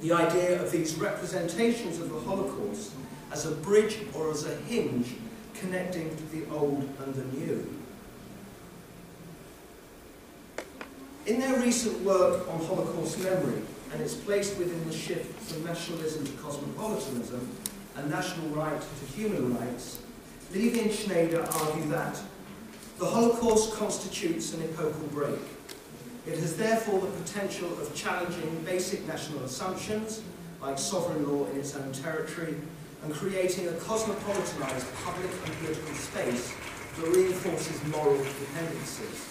the 0.00 0.12
idea 0.12 0.62
of 0.62 0.72
these 0.72 0.94
representations 0.94 2.00
of 2.00 2.08
the 2.08 2.20
Holocaust 2.20 2.92
as 3.30 3.44
a 3.44 3.50
bridge 3.50 3.98
or 4.14 4.30
as 4.30 4.46
a 4.46 4.54
hinge 4.62 5.14
connecting 5.60 6.16
the 6.32 6.48
old 6.54 6.88
and 7.04 7.14
the 7.14 7.24
new. 7.38 7.76
In 11.26 11.40
their 11.40 11.58
recent 11.58 12.00
work 12.02 12.48
on 12.48 12.64
Holocaust 12.64 13.18
memory 13.20 13.62
and 13.92 14.00
its 14.00 14.14
place 14.14 14.56
within 14.58 14.88
the 14.88 14.96
shift 14.96 15.40
from 15.40 15.64
nationalism 15.64 16.24
to 16.24 16.32
cosmopolitanism 16.32 17.48
and 17.96 18.10
national 18.10 18.48
right 18.50 18.80
to 18.80 19.06
human 19.16 19.56
rights, 19.56 19.98
Levy 20.52 20.80
and 20.80 20.90
Sznaider 20.90 21.42
argue 21.64 21.88
that 21.90 22.20
the 22.98 23.06
Holocaust 23.06 23.74
constitutes 23.74 24.54
an 24.54 24.62
epochal 24.62 25.08
break. 25.08 25.40
It 26.26 26.38
has 26.38 26.56
therefore 26.56 27.00
the 27.00 27.08
potential 27.08 27.72
of 27.80 27.94
challenging 27.94 28.62
basic 28.64 29.06
national 29.06 29.44
assumptions, 29.44 30.22
like 30.62 30.78
sovereign 30.78 31.28
law 31.28 31.46
in 31.46 31.58
its 31.58 31.76
own 31.76 31.92
territory, 31.92 32.56
and 33.06 33.14
creating 33.14 33.68
a 33.68 33.72
cosmopolitanized 33.72 35.04
public 35.04 35.30
and 35.44 35.54
political 35.58 35.94
space 35.94 36.52
that 36.96 37.06
reinforces 37.06 37.84
moral 37.86 38.16
dependencies. 38.16 39.28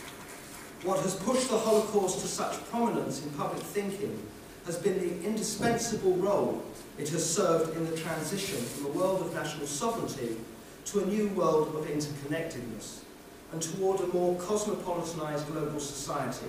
What 0.83 1.01
has 1.01 1.15
pushed 1.15 1.49
the 1.49 1.57
Holocaust 1.57 2.21
to 2.21 2.27
such 2.27 2.63
prominence 2.69 3.21
in 3.21 3.31
public 3.31 3.61
thinking 3.61 4.17
has 4.65 4.77
been 4.77 4.97
the 4.99 5.27
indispensable 5.27 6.15
role 6.15 6.63
it 6.97 7.09
has 7.09 7.29
served 7.29 7.75
in 7.75 7.85
the 7.89 7.97
transition 7.97 8.63
from 8.63 8.85
a 8.85 8.89
world 8.97 9.19
of 9.19 9.33
national 9.33 9.67
sovereignty 9.67 10.37
to 10.85 11.03
a 11.03 11.05
new 11.07 11.27
world 11.29 11.75
of 11.75 11.85
interconnectedness 11.85 12.99
and 13.51 13.61
toward 13.61 13.99
a 13.99 14.07
more 14.07 14.39
cosmopolitanized 14.39 15.51
global 15.51 15.81
society, 15.81 16.47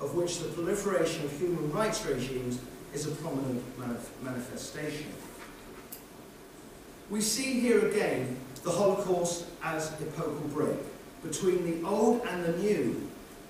of 0.00 0.14
which 0.14 0.38
the 0.38 0.48
proliferation 0.50 1.24
of 1.24 1.32
human 1.32 1.72
rights 1.72 2.06
regimes 2.06 2.60
is 2.94 3.08
a 3.08 3.10
prominent 3.10 3.64
manif 3.80 4.04
manifestation. 4.22 5.12
We 7.12 7.20
see 7.20 7.60
here 7.60 7.88
again 7.88 8.38
the 8.64 8.70
Holocaust 8.70 9.44
as 9.62 9.92
epochal 10.00 10.48
break 10.54 10.78
between 11.22 11.62
the 11.62 11.86
old 11.86 12.22
and 12.22 12.42
the 12.42 12.56
new, 12.56 13.06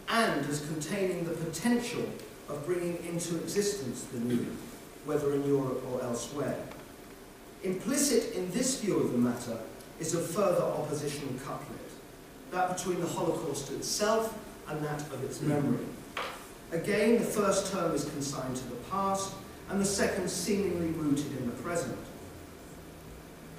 and 0.08 0.44
as 0.46 0.66
containing 0.66 1.24
the 1.24 1.30
potential 1.30 2.04
of 2.48 2.66
bringing 2.66 2.98
into 3.08 3.36
existence 3.36 4.02
the 4.12 4.18
new, 4.18 4.48
whether 5.04 5.32
in 5.32 5.46
Europe 5.46 5.80
or 5.92 6.02
elsewhere. 6.02 6.58
Implicit 7.62 8.34
in 8.34 8.50
this 8.50 8.80
view 8.80 8.98
of 8.98 9.12
the 9.12 9.18
matter 9.18 9.56
is 10.00 10.12
a 10.14 10.20
further 10.20 10.64
oppositional 10.64 11.32
couplet, 11.44 11.78
that 12.50 12.76
between 12.76 12.98
the 12.98 13.06
Holocaust 13.06 13.70
itself 13.70 14.36
and 14.66 14.84
that 14.84 15.02
of 15.02 15.22
its 15.22 15.40
memory. 15.40 15.86
Again, 16.72 17.20
the 17.20 17.24
first 17.24 17.72
term 17.72 17.94
is 17.94 18.06
consigned 18.06 18.56
to 18.56 18.68
the 18.70 18.82
past, 18.90 19.32
and 19.70 19.80
the 19.80 19.84
second 19.84 20.28
seemingly 20.28 20.88
rooted 20.88 21.30
in 21.38 21.46
the 21.46 21.62
present. 21.62 21.96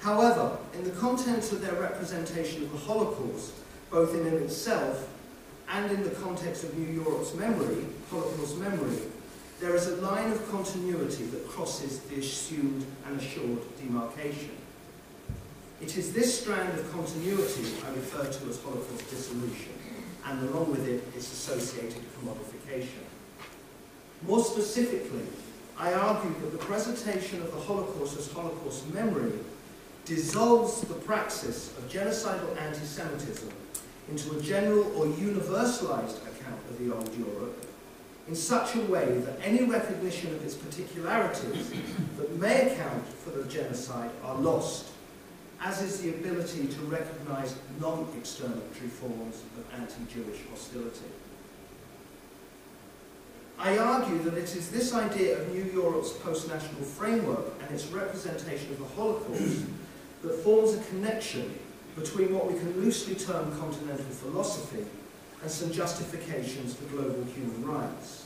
However, 0.04 0.58
in 0.74 0.84
the 0.84 0.90
contents 0.90 1.50
of 1.50 1.62
their 1.62 1.80
representation 1.80 2.62
of 2.62 2.72
the 2.72 2.76
Holocaust, 2.76 3.54
both 3.90 4.14
in 4.14 4.26
and 4.26 4.36
itself 4.36 5.08
and 5.70 5.90
in 5.90 6.04
the 6.04 6.10
context 6.10 6.62
of 6.62 6.76
New 6.76 6.92
Europe's 6.92 7.32
memory, 7.32 7.86
Holocaust 8.10 8.58
memory, 8.58 8.98
there 9.60 9.74
is 9.74 9.86
a 9.86 9.96
line 10.02 10.30
of 10.30 10.50
continuity 10.50 11.24
that 11.24 11.48
crosses 11.48 12.00
the 12.00 12.16
assumed 12.16 12.84
and 13.06 13.18
assured 13.18 13.60
demarcation. 13.80 14.50
It 15.80 15.96
is 15.96 16.12
this 16.12 16.38
strand 16.38 16.78
of 16.78 16.92
continuity 16.92 17.72
I 17.86 17.88
refer 17.94 18.24
to 18.30 18.48
as 18.50 18.60
Holocaust 18.60 19.08
dissolution, 19.08 19.72
and 20.26 20.50
along 20.50 20.70
with 20.70 20.86
it, 20.86 21.02
its 21.16 21.32
associated 21.32 22.02
commodification. 22.20 23.04
More 24.26 24.44
specifically, 24.44 25.24
I 25.78 25.94
argue 25.94 26.34
that 26.42 26.52
the 26.52 26.58
presentation 26.58 27.40
of 27.40 27.50
the 27.52 27.60
Holocaust 27.60 28.18
as 28.18 28.30
Holocaust 28.30 28.92
memory 28.92 29.32
dissolves 30.04 30.82
the 30.82 30.94
praxis 30.94 31.76
of 31.78 31.88
genocidal 31.88 32.60
anti-Semitism 32.60 33.48
into 34.10 34.36
a 34.36 34.42
general 34.42 34.84
or 34.96 35.06
universalized 35.06 36.18
account 36.22 36.60
of 36.68 36.78
the 36.78 36.94
old 36.94 37.16
Europe 37.16 37.66
in 38.28 38.34
such 38.34 38.74
a 38.74 38.80
way 38.80 39.18
that 39.18 39.38
any 39.42 39.64
recognition 39.64 40.34
of 40.34 40.44
its 40.44 40.54
particularities 40.54 41.72
that 42.18 42.36
may 42.38 42.72
account 42.72 43.06
for 43.06 43.30
the 43.30 43.44
genocide 43.44 44.10
are 44.22 44.36
lost, 44.36 44.86
as 45.60 45.82
is 45.82 46.00
the 46.00 46.10
ability 46.10 46.66
to 46.66 46.80
recognize 46.82 47.54
non-exterminatory 47.80 48.88
forms 48.88 49.42
of 49.58 49.80
anti-Jewish 49.80 50.40
hostility. 50.50 51.10
I 53.58 53.78
argue 53.78 54.18
that 54.22 54.34
it 54.34 54.56
is 54.56 54.70
this 54.70 54.92
idea 54.92 55.38
of 55.38 55.54
New 55.54 55.64
Europe's 55.64 56.12
post-national 56.12 56.82
framework 56.82 57.46
and 57.62 57.70
its 57.70 57.86
representation 57.86 58.72
of 58.72 58.78
the 58.78 58.96
Holocaust 58.96 59.64
that 60.24 60.34
forms 60.40 60.74
a 60.74 60.82
connection 60.84 61.58
between 61.96 62.34
what 62.34 62.50
we 62.50 62.58
can 62.58 62.80
loosely 62.80 63.14
term 63.14 63.56
continental 63.58 64.04
philosophy 64.06 64.84
and 65.42 65.50
some 65.50 65.70
justifications 65.70 66.74
for 66.74 66.84
global 66.86 67.22
human 67.24 67.64
rights. 67.64 68.24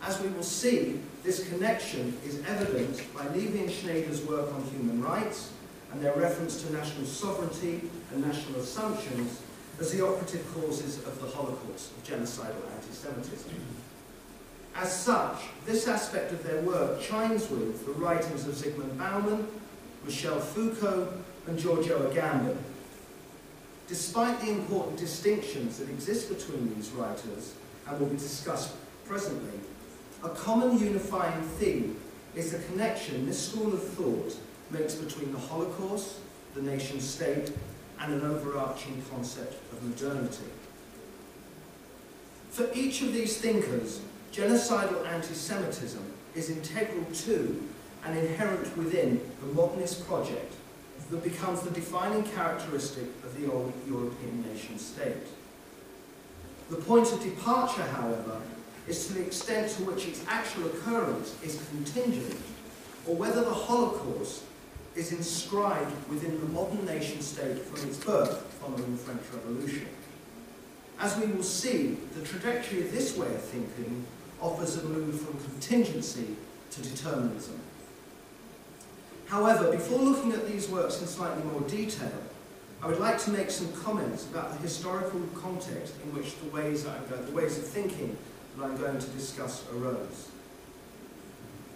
As 0.00 0.20
we 0.20 0.28
will 0.30 0.42
see, 0.42 1.00
this 1.22 1.48
connection 1.48 2.16
is 2.26 2.42
evident 2.46 3.02
by 3.14 3.26
Levy 3.28 3.60
and 3.60 3.70
Sznaider's 3.70 4.22
work 4.22 4.52
on 4.52 4.64
human 4.64 5.02
rights 5.02 5.52
and 5.92 6.02
their 6.02 6.14
reference 6.14 6.62
to 6.62 6.72
national 6.72 7.06
sovereignty 7.06 7.82
and 8.12 8.26
national 8.26 8.60
assumptions 8.60 9.42
as 9.78 9.92
the 9.92 10.04
operative 10.04 10.44
causes 10.54 10.98
of 10.98 11.20
the 11.20 11.28
Holocaust, 11.28 11.92
of 11.92 12.04
genocidal 12.04 12.62
anti-Semitism. 12.74 13.50
As 14.74 14.92
such, 14.92 15.42
this 15.66 15.86
aspect 15.86 16.32
of 16.32 16.42
their 16.42 16.62
work 16.62 17.00
chimes 17.00 17.50
with 17.50 17.84
the 17.84 17.92
writings 17.92 18.46
of 18.46 18.54
Zygmunt 18.54 18.96
Bauman, 18.96 19.46
Michel 20.04 20.40
Foucault, 20.40 21.12
and 21.46 21.58
Giorgio 21.58 22.10
Agamben. 22.10 22.56
Despite 23.88 24.40
the 24.40 24.50
important 24.50 24.98
distinctions 24.98 25.78
that 25.78 25.88
exist 25.88 26.28
between 26.28 26.74
these 26.74 26.90
writers, 26.90 27.54
and 27.86 27.98
will 27.98 28.06
be 28.06 28.16
discussed 28.16 28.74
presently, 29.04 29.58
a 30.22 30.28
common 30.28 30.78
unifying 30.78 31.42
theme 31.58 31.96
is 32.34 32.52
the 32.52 32.58
connection 32.70 33.26
this 33.26 33.48
school 33.50 33.72
of 33.72 33.82
thought 33.82 34.36
makes 34.70 34.94
between 34.94 35.32
the 35.32 35.38
Holocaust, 35.38 36.16
the 36.54 36.62
nation 36.62 37.00
state, 37.00 37.52
and 38.00 38.14
an 38.14 38.22
overarching 38.22 39.02
concept 39.10 39.54
of 39.72 39.82
modernity. 39.82 40.44
For 42.50 42.68
each 42.74 43.02
of 43.02 43.12
these 43.12 43.38
thinkers, 43.38 44.00
genocidal 44.32 45.06
anti-Semitism 45.06 46.02
is 46.34 46.50
integral 46.50 47.04
to 47.12 47.62
and 48.04 48.18
inherent 48.18 48.76
within 48.76 49.20
the 49.40 49.46
modernist 49.54 50.06
project 50.06 50.52
that 51.10 51.22
becomes 51.22 51.62
the 51.62 51.70
defining 51.70 52.24
characteristic 52.24 53.04
of 53.24 53.38
the 53.38 53.50
old 53.50 53.72
European 53.86 54.44
nation 54.50 54.78
state. 54.78 55.26
The 56.70 56.76
point 56.76 57.12
of 57.12 57.22
departure, 57.22 57.82
however, 57.82 58.40
is 58.88 59.06
to 59.06 59.14
the 59.14 59.26
extent 59.26 59.70
to 59.72 59.84
which 59.84 60.06
its 60.06 60.24
actual 60.26 60.66
occurrence 60.66 61.36
is 61.42 61.62
contingent, 61.70 62.40
or 63.06 63.14
whether 63.14 63.44
the 63.44 63.54
Holocaust 63.54 64.44
is 64.96 65.12
inscribed 65.12 65.92
within 66.08 66.40
the 66.40 66.46
modern 66.46 66.84
nation 66.86 67.20
state 67.20 67.58
from 67.58 67.88
its 67.88 67.98
birth 67.98 68.40
following 68.60 68.92
the 68.92 68.98
French 68.98 69.22
Revolution. 69.34 69.88
As 70.98 71.16
we 71.18 71.26
will 71.26 71.42
see, 71.42 71.98
the 72.14 72.24
trajectory 72.24 72.80
of 72.80 72.92
this 72.92 73.16
way 73.16 73.26
of 73.26 73.42
thinking 73.42 74.06
offers 74.40 74.76
a 74.78 74.84
move 74.84 75.20
from 75.20 75.38
contingency 75.50 76.36
to 76.70 76.82
determinism. 76.82 77.60
However, 79.32 79.72
before 79.72 79.98
looking 79.98 80.32
at 80.32 80.46
these 80.46 80.68
works 80.68 81.00
in 81.00 81.06
slightly 81.06 81.42
more 81.44 81.62
detail, 81.62 82.12
I 82.82 82.86
would 82.86 83.00
like 83.00 83.16
to 83.20 83.30
make 83.30 83.50
some 83.50 83.72
comments 83.72 84.26
about 84.26 84.52
the 84.52 84.58
historical 84.58 85.20
context 85.34 85.94
in 86.04 86.14
which 86.14 86.38
the 86.40 86.50
ways, 86.50 86.84
the 86.84 87.32
ways 87.32 87.56
of 87.56 87.64
thinking 87.64 88.14
that 88.58 88.64
I'm 88.64 88.76
going 88.76 88.98
to 88.98 89.06
discuss 89.12 89.64
arose. 89.74 90.28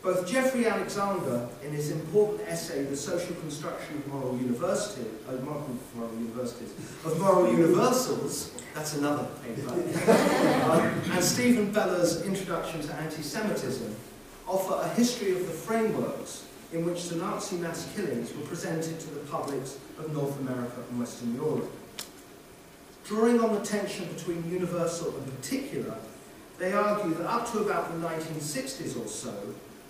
Both 0.02 0.28
Jeffrey 0.28 0.66
Alexander, 0.66 1.48
in 1.64 1.72
his 1.72 1.92
important 1.92 2.46
essay, 2.46 2.84
The 2.84 2.94
Social 2.94 3.34
Construction 3.36 3.96
of 3.96 4.06
Moral 4.08 4.36
University, 4.36 5.08
uh, 5.26 5.42
moral 5.42 6.14
universities, 6.18 6.74
of 7.06 7.18
Moral 7.18 7.50
Universals, 7.50 8.52
that's 8.74 8.96
another 8.96 9.28
paper, 9.42 9.70
um, 10.70 10.82
and 11.10 11.24
Steven 11.24 11.72
Beller's 11.72 12.20
Introduction 12.20 12.82
to 12.82 12.94
Anti-Semitism, 12.96 13.96
offer 14.46 14.78
a 14.82 14.88
history 14.90 15.32
of 15.32 15.38
the 15.46 15.54
frameworks 15.54 16.45
in 16.72 16.84
which 16.84 17.08
the 17.08 17.16
Nazi 17.16 17.56
mass 17.56 17.90
killings 17.94 18.34
were 18.34 18.46
presented 18.46 18.98
to 19.00 19.10
the 19.10 19.20
publics 19.20 19.78
of 19.98 20.12
North 20.12 20.38
America 20.40 20.82
and 20.90 20.98
Western 20.98 21.34
Europe. 21.34 21.70
Drawing 23.04 23.40
on 23.40 23.54
the 23.54 23.60
tension 23.60 24.06
between 24.12 24.50
universal 24.50 25.16
and 25.16 25.40
particular, 25.40 25.96
they 26.58 26.72
argue 26.72 27.14
that 27.14 27.30
up 27.30 27.50
to 27.52 27.60
about 27.60 27.92
the 27.92 28.06
1960s 28.06 29.00
or 29.00 29.06
so, 29.06 29.34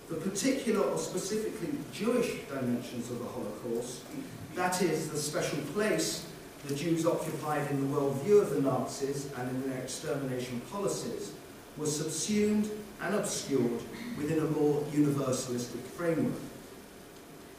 the 0.08 0.16
particular 0.16 0.80
or 0.80 0.98
specifically 0.98 1.70
Jewish 1.92 2.42
dimensions 2.48 3.10
of 3.10 3.18
the 3.18 3.24
Holocaust, 3.24 4.02
that 4.54 4.82
is, 4.82 5.08
the 5.08 5.18
special 5.18 5.58
place 5.72 6.26
the 6.66 6.74
Jews 6.74 7.06
occupied 7.06 7.70
in 7.70 7.80
the 7.80 7.96
worldview 7.96 8.42
of 8.42 8.50
the 8.50 8.60
Nazis 8.60 9.30
and 9.36 9.48
in 9.50 9.70
their 9.70 9.80
extermination 9.80 10.60
policies, 10.72 11.32
was 11.76 11.96
subsumed 11.96 12.70
and 13.00 13.14
obscured 13.14 13.82
within 14.16 14.38
a 14.38 14.50
more 14.50 14.82
universalistic 14.92 15.82
framework. 15.96 16.32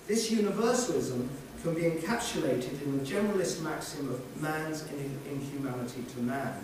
This 0.08 0.32
universalism 0.32 1.30
can 1.62 1.74
be 1.74 1.82
encapsulated 1.82 2.82
in 2.82 2.98
the 2.98 3.04
generalist 3.04 3.62
maxim 3.62 4.10
of 4.10 4.42
man's 4.42 4.86
inhumanity 5.30 6.04
to 6.14 6.20
man. 6.22 6.64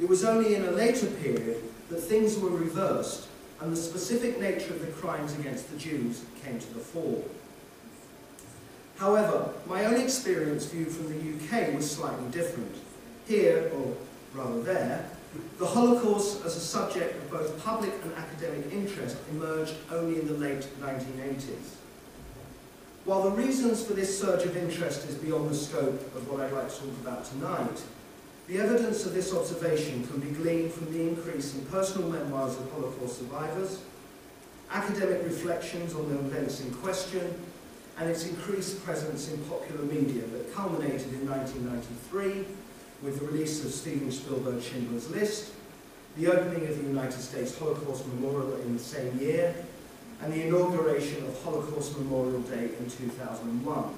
It 0.00 0.08
was 0.08 0.24
only 0.24 0.54
in 0.54 0.64
a 0.64 0.70
later 0.70 1.06
period 1.06 1.62
that 1.90 2.00
things 2.00 2.38
were 2.38 2.48
reversed 2.48 3.28
and 3.60 3.70
the 3.70 3.76
specific 3.76 4.40
nature 4.40 4.72
of 4.72 4.80
the 4.80 4.92
crimes 4.92 5.38
against 5.38 5.70
the 5.70 5.76
Jews 5.76 6.24
came 6.42 6.58
to 6.58 6.74
the 6.74 6.80
fore. 6.80 7.24
However, 8.96 9.50
my 9.66 9.84
own 9.84 10.00
experience 10.00 10.64
viewed 10.66 10.88
from 10.88 11.08
the 11.08 11.36
UK 11.36 11.74
was 11.74 11.90
slightly 11.90 12.28
different. 12.30 12.74
Here, 13.26 13.70
or 13.74 13.94
rather 14.32 14.62
there, 14.62 15.10
the 15.58 15.66
Holocaust 15.66 16.44
as 16.46 16.56
a 16.56 16.60
subject 16.60 17.16
of 17.16 17.30
both 17.30 17.62
public 17.62 17.92
and 18.02 18.14
academic 18.14 18.72
interest 18.72 19.18
emerged 19.30 19.74
only 19.90 20.20
in 20.20 20.26
the 20.26 20.34
late 20.34 20.66
1980s. 20.80 21.77
While 23.08 23.22
the 23.22 23.30
reasons 23.30 23.82
for 23.82 23.94
this 23.94 24.20
surge 24.20 24.44
of 24.44 24.54
interest 24.54 25.08
is 25.08 25.14
beyond 25.14 25.48
the 25.48 25.54
scope 25.54 25.98
of 26.14 26.30
what 26.30 26.42
I'd 26.42 26.52
like 26.52 26.68
to 26.68 26.78
talk 26.78 26.92
about 27.00 27.24
tonight, 27.24 27.82
the 28.48 28.58
evidence 28.58 29.06
of 29.06 29.14
this 29.14 29.32
observation 29.32 30.06
can 30.06 30.20
be 30.20 30.28
gleaned 30.28 30.74
from 30.74 30.92
the 30.92 31.08
increase 31.08 31.54
in 31.54 31.64
personal 31.64 32.10
memoirs 32.10 32.58
of 32.58 32.70
Holocaust 32.70 33.16
survivors, 33.16 33.80
academic 34.70 35.24
reflections 35.24 35.94
on 35.94 36.06
the 36.10 36.18
events 36.18 36.60
in 36.60 36.70
question, 36.70 37.34
and 37.96 38.10
its 38.10 38.26
increased 38.26 38.84
presence 38.84 39.32
in 39.32 39.38
popular 39.44 39.84
media 39.84 40.24
that 40.26 40.54
culminated 40.54 41.10
in 41.14 41.26
1993 41.30 42.44
with 43.02 43.20
the 43.20 43.24
release 43.24 43.64
of 43.64 43.72
Steven 43.72 44.12
Spielberg's 44.12 44.66
Schindler's 44.66 45.08
List, 45.08 45.54
the 46.18 46.26
opening 46.26 46.68
of 46.68 46.76
the 46.76 46.84
United 46.86 47.22
States 47.22 47.58
Holocaust 47.58 48.06
Memorial 48.08 48.60
in 48.60 48.74
the 48.74 48.82
same 48.82 49.18
year, 49.18 49.54
and 50.22 50.32
the 50.32 50.46
inauguration 50.46 51.24
of 51.26 51.42
Holocaust 51.42 51.96
Memorial 51.98 52.40
Day 52.40 52.70
in 52.78 52.90
2001. 52.90 53.94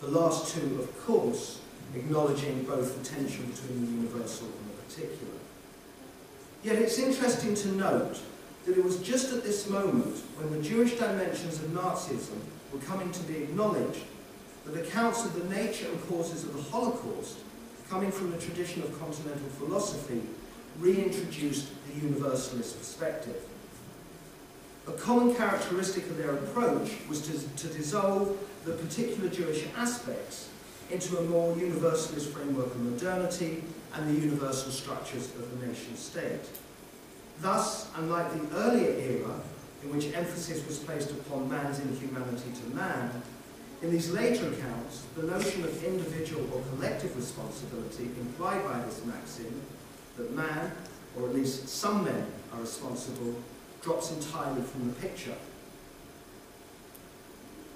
The 0.00 0.06
last 0.08 0.54
two, 0.54 0.80
of 0.80 1.06
course, 1.06 1.60
acknowledging 1.94 2.64
both 2.64 2.96
the 2.96 3.04
tension 3.04 3.46
between 3.46 3.80
the 3.80 3.92
universal 3.92 4.46
and 4.46 4.70
the 4.70 4.82
particular. 4.82 5.34
Yet 6.62 6.76
it's 6.76 6.98
interesting 6.98 7.54
to 7.54 7.68
note 7.68 8.20
that 8.66 8.76
it 8.76 8.84
was 8.84 8.98
just 8.98 9.32
at 9.32 9.42
this 9.42 9.68
moment, 9.68 10.16
when 10.36 10.50
the 10.50 10.68
Jewish 10.68 10.96
dimensions 10.96 11.60
of 11.62 11.70
Nazism 11.70 12.38
were 12.72 12.80
coming 12.80 13.10
to 13.12 13.22
be 13.24 13.36
acknowledged, 13.36 14.00
that 14.64 14.86
accounts 14.86 15.24
of 15.24 15.34
the 15.34 15.54
nature 15.54 15.86
and 15.88 16.08
causes 16.08 16.42
of 16.44 16.54
the 16.54 16.62
Holocaust, 16.70 17.38
coming 17.88 18.10
from 18.10 18.32
the 18.32 18.38
tradition 18.38 18.82
of 18.82 18.98
continental 18.98 19.48
philosophy, 19.50 20.22
reintroduced 20.80 21.68
the 21.86 22.00
universalist 22.00 22.78
perspective. 22.78 23.36
A 24.88 24.92
common 24.92 25.34
characteristic 25.34 26.04
of 26.04 26.16
their 26.16 26.32
approach 26.32 26.92
was 27.08 27.20
to, 27.22 27.66
to 27.68 27.74
dissolve 27.74 28.36
the 28.64 28.72
particular 28.72 29.28
Jewish 29.28 29.64
aspects 29.76 30.48
into 30.90 31.18
a 31.18 31.22
more 31.22 31.56
universalist 31.56 32.32
framework 32.32 32.66
of 32.66 32.80
modernity 32.80 33.64
and 33.94 34.08
the 34.08 34.20
universal 34.20 34.70
structures 34.70 35.26
of 35.34 35.60
the 35.60 35.66
nation 35.66 35.96
state. 35.96 36.48
Thus, 37.40 37.90
unlike 37.96 38.32
the 38.32 38.56
earlier 38.56 38.92
era, 38.98 39.40
in 39.82 39.94
which 39.94 40.14
emphasis 40.14 40.64
was 40.66 40.78
placed 40.78 41.10
upon 41.10 41.48
man's 41.48 41.80
inhumanity 41.80 42.52
to 42.62 42.74
man, 42.74 43.22
in 43.82 43.90
these 43.90 44.10
later 44.10 44.48
accounts, 44.48 45.04
the 45.16 45.24
notion 45.24 45.64
of 45.64 45.84
individual 45.84 46.48
or 46.54 46.62
collective 46.74 47.14
responsibility 47.16 48.04
implied 48.20 48.64
by 48.64 48.80
this 48.80 49.04
maxim, 49.04 49.60
that 50.16 50.32
man, 50.32 50.72
or 51.18 51.28
at 51.28 51.34
least 51.34 51.68
some 51.68 52.04
men, 52.04 52.26
are 52.52 52.60
responsible, 52.60 53.34
drops 53.86 54.10
entirely 54.10 54.62
from 54.62 54.88
the 54.88 54.94
picture. 54.94 55.36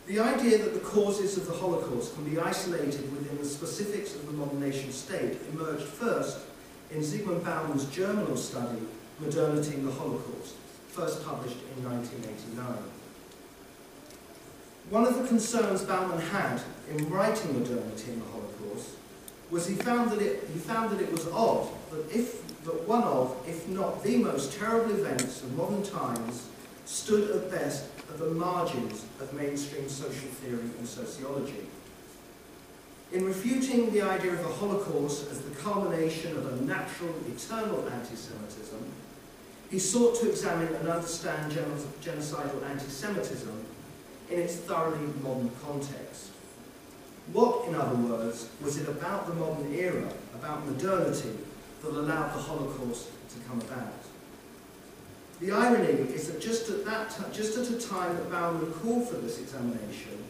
The 0.08 0.18
idea 0.18 0.58
that 0.58 0.74
the 0.74 0.80
causes 0.80 1.36
of 1.36 1.46
the 1.46 1.52
Holocaust 1.52 2.16
can 2.16 2.24
be 2.24 2.36
isolated 2.36 3.12
within 3.12 3.38
the 3.38 3.44
specifics 3.44 4.16
of 4.16 4.26
the 4.26 4.32
modern 4.32 4.58
nation 4.58 4.90
state 4.90 5.38
emerged 5.52 5.84
first 5.84 6.40
in 6.90 6.98
Zygmunt 6.98 7.44
Bauman's 7.44 7.84
germinal 7.84 8.36
study, 8.36 8.80
Modernity 9.20 9.74
and 9.74 9.86
the 9.86 9.92
Holocaust, 9.92 10.56
first 10.88 11.24
published 11.24 11.58
in 11.76 11.84
1989. 11.84 12.66
One 14.90 15.06
of 15.06 15.16
the 15.16 15.28
concerns 15.28 15.82
Bauman 15.82 16.18
had 16.18 16.60
in 16.90 17.08
writing 17.08 17.60
Modernity 17.60 18.10
and 18.10 18.22
the 18.22 18.26
Holocaust 18.26 18.96
was 19.48 19.68
he 19.68 19.76
found 19.76 20.10
that 20.10 20.20
it, 20.20 20.48
he 20.52 20.58
found 20.58 20.90
that 20.90 21.00
it 21.00 21.12
was 21.12 21.28
odd 21.28 21.68
that, 21.92 22.10
if, 22.10 22.39
that 22.64 22.88
one 22.88 23.04
of, 23.04 23.36
if 23.46 23.66
not 23.68 24.02
the 24.02 24.18
most 24.18 24.58
terrible 24.58 24.94
events 24.94 25.42
of 25.42 25.56
modern 25.56 25.82
times, 25.82 26.48
stood 26.84 27.30
at 27.30 27.50
best 27.50 27.84
at 28.08 28.18
the 28.18 28.26
margins 28.26 29.04
of 29.20 29.32
mainstream 29.32 29.88
social 29.88 30.28
theory 30.28 30.70
and 30.78 30.86
sociology. 30.86 31.66
In 33.12 33.24
refuting 33.24 33.92
the 33.92 34.02
idea 34.02 34.32
of 34.32 34.38
the 34.38 34.48
Holocaust 34.48 35.30
as 35.30 35.40
the 35.40 35.54
culmination 35.56 36.36
of 36.36 36.46
a 36.46 36.64
natural, 36.64 37.14
eternal 37.28 37.88
anti-Semitism, 37.88 38.84
he 39.70 39.78
sought 39.78 40.20
to 40.20 40.28
examine 40.28 40.74
and 40.74 40.88
understand 40.88 41.52
genocidal 41.52 42.64
anti-Semitism 42.68 43.64
in 44.30 44.38
its 44.38 44.56
thoroughly 44.56 45.06
modern 45.22 45.50
context. 45.64 46.30
What, 47.32 47.68
in 47.68 47.74
other 47.74 47.96
words, 47.96 48.48
was 48.62 48.78
it 48.78 48.88
about 48.88 49.26
the 49.26 49.34
modern 49.34 49.72
era, 49.72 50.12
about 50.34 50.66
modernity, 50.66 51.30
that 51.82 51.90
allowed 51.90 52.34
the 52.34 52.42
Holocaust 52.42 53.08
to 53.30 53.48
come 53.48 53.60
about? 53.60 53.92
The 55.40 55.52
irony 55.52 56.12
is 56.12 56.30
that 56.30 56.40
just 56.40 56.68
at, 56.68 56.84
that 56.84 57.32
just 57.32 57.56
at 57.56 57.70
a 57.70 57.80
time 57.80 58.14
that 58.16 58.30
Bauman 58.30 58.72
called 58.72 59.08
for 59.08 59.16
this 59.16 59.40
examination, 59.40 60.22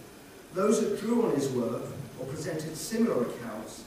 those 0.54 0.80
that 0.80 1.00
drew 1.00 1.26
on 1.26 1.34
his 1.34 1.48
work 1.50 1.82
or 2.18 2.26
presented 2.26 2.76
similar 2.76 3.22
accounts 3.22 3.84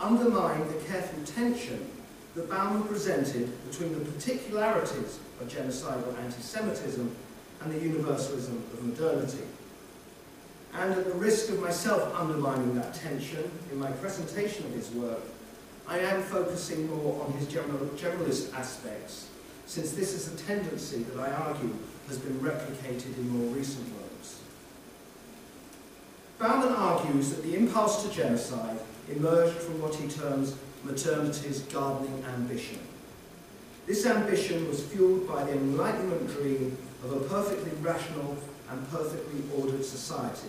undermined 0.00 0.68
the 0.70 0.84
careful 0.86 1.22
tension 1.24 1.90
that 2.34 2.48
Bauman 2.48 2.84
presented 2.84 3.50
between 3.70 3.92
the 3.92 4.10
particularities 4.10 5.18
of 5.40 5.48
genocidal 5.48 6.18
anti-Semitism 6.18 7.14
and 7.60 7.72
the 7.72 7.78
universalism 7.78 8.56
of 8.72 8.82
modernity. 8.82 9.44
And 10.74 10.94
at 10.94 11.04
the 11.04 11.12
risk 11.12 11.50
of 11.50 11.60
myself 11.60 12.14
undermining 12.18 12.74
that 12.76 12.94
tension 12.94 13.50
in 13.70 13.78
my 13.78 13.90
presentation 13.92 14.64
of 14.64 14.72
his 14.72 14.90
work, 14.92 15.20
I 15.88 15.98
am 15.98 16.22
focusing 16.22 16.88
more 16.88 17.24
on 17.24 17.32
his 17.32 17.48
general, 17.48 17.78
generalist 17.96 18.54
aspects, 18.54 19.28
since 19.66 19.92
this 19.92 20.14
is 20.14 20.32
a 20.32 20.44
tendency 20.44 21.02
that 21.02 21.20
I 21.20 21.32
argue 21.32 21.74
has 22.08 22.18
been 22.18 22.38
replicated 22.40 23.16
in 23.16 23.28
more 23.28 23.54
recent 23.54 23.86
works. 23.94 24.40
Bauman 26.38 26.72
argues 26.72 27.30
that 27.30 27.42
the 27.42 27.54
impulse 27.54 28.02
to 28.04 28.14
genocide 28.14 28.78
emerged 29.10 29.56
from 29.58 29.80
what 29.80 29.94
he 29.94 30.08
terms 30.08 30.56
modernity's 30.84 31.60
gardening 31.62 32.24
ambition. 32.34 32.78
This 33.86 34.06
ambition 34.06 34.68
was 34.68 34.84
fueled 34.84 35.26
by 35.28 35.44
the 35.44 35.52
Enlightenment 35.52 36.28
dream 36.28 36.76
of 37.04 37.12
a 37.12 37.20
perfectly 37.28 37.72
rational 37.80 38.36
and 38.70 38.90
perfectly 38.90 39.42
ordered 39.56 39.84
society, 39.84 40.48